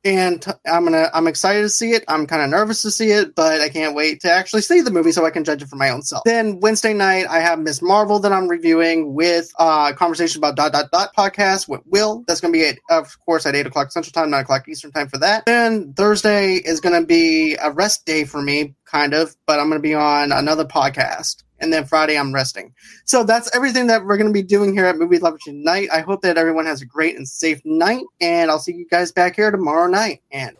and 0.04 0.44
I'm 0.66 0.84
gonna 0.84 1.10
I'm 1.14 1.26
excited 1.26 1.62
to 1.62 1.68
see 1.68 1.92
it. 1.92 2.04
I'm 2.08 2.26
kind 2.26 2.42
of 2.42 2.50
nervous 2.50 2.82
to 2.82 2.90
see 2.90 3.10
it, 3.10 3.34
but 3.34 3.60
I 3.60 3.68
can't 3.68 3.94
wait 3.94 4.20
to 4.22 4.30
actually 4.30 4.62
see 4.62 4.80
the 4.80 4.90
movie 4.90 5.12
so 5.12 5.24
I 5.24 5.30
can 5.30 5.44
judge 5.44 5.62
it 5.62 5.68
for 5.68 5.76
my 5.76 5.90
own 5.90 6.02
self. 6.02 6.24
Then 6.24 6.60
Wednesday 6.60 6.92
night 6.92 7.26
I 7.28 7.40
have 7.40 7.58
Ms. 7.58 7.80
Marvel 7.82 8.18
that 8.20 8.32
I'm 8.32 8.48
reviewing 8.48 9.14
with 9.14 9.50
uh 9.58 9.92
conversation 9.92 10.40
about 10.40 10.56
dot 10.56 10.72
dot 10.72 10.90
dot 10.90 11.14
podcast 11.16 11.68
with 11.68 11.80
Will. 11.86 12.24
That's 12.26 12.40
gonna 12.40 12.52
be 12.52 12.66
at, 12.66 12.78
of 12.90 13.18
course 13.24 13.46
at 13.46 13.54
eight 13.54 13.66
o'clock 13.66 13.92
Central 13.92 14.12
Time, 14.12 14.30
nine 14.30 14.42
o'clock 14.42 14.68
Eastern 14.68 14.92
Time 14.92 15.08
for 15.08 15.18
that. 15.18 15.46
Then 15.46 15.92
Thursday 15.94 16.54
is 16.54 16.80
gonna 16.80 17.04
be 17.04 17.56
a 17.62 17.70
rest 17.70 18.04
day 18.04 18.24
for 18.24 18.42
me, 18.42 18.74
kind 18.84 19.14
of, 19.14 19.36
but 19.46 19.60
I'm 19.60 19.68
gonna 19.68 19.80
be 19.80 19.94
on 19.94 20.32
another 20.32 20.64
podcast 20.64 21.43
and 21.64 21.72
then 21.72 21.84
Friday 21.84 22.16
I'm 22.16 22.32
resting. 22.32 22.72
So 23.06 23.24
that's 23.24 23.54
everything 23.56 23.86
that 23.88 24.04
we're 24.04 24.18
going 24.18 24.28
to 24.28 24.32
be 24.32 24.42
doing 24.42 24.72
here 24.72 24.84
at 24.84 24.96
Movie 24.96 25.18
Lovers 25.18 25.40
tonight. 25.44 25.88
I 25.92 26.00
hope 26.00 26.20
that 26.22 26.36
everyone 26.36 26.66
has 26.66 26.82
a 26.82 26.86
great 26.86 27.16
and 27.16 27.26
safe 27.26 27.60
night, 27.64 28.04
and 28.20 28.50
I'll 28.50 28.60
see 28.60 28.74
you 28.74 28.86
guys 28.88 29.10
back 29.10 29.34
here 29.34 29.50
tomorrow 29.50 29.88
night. 29.88 30.22
And 30.30 30.56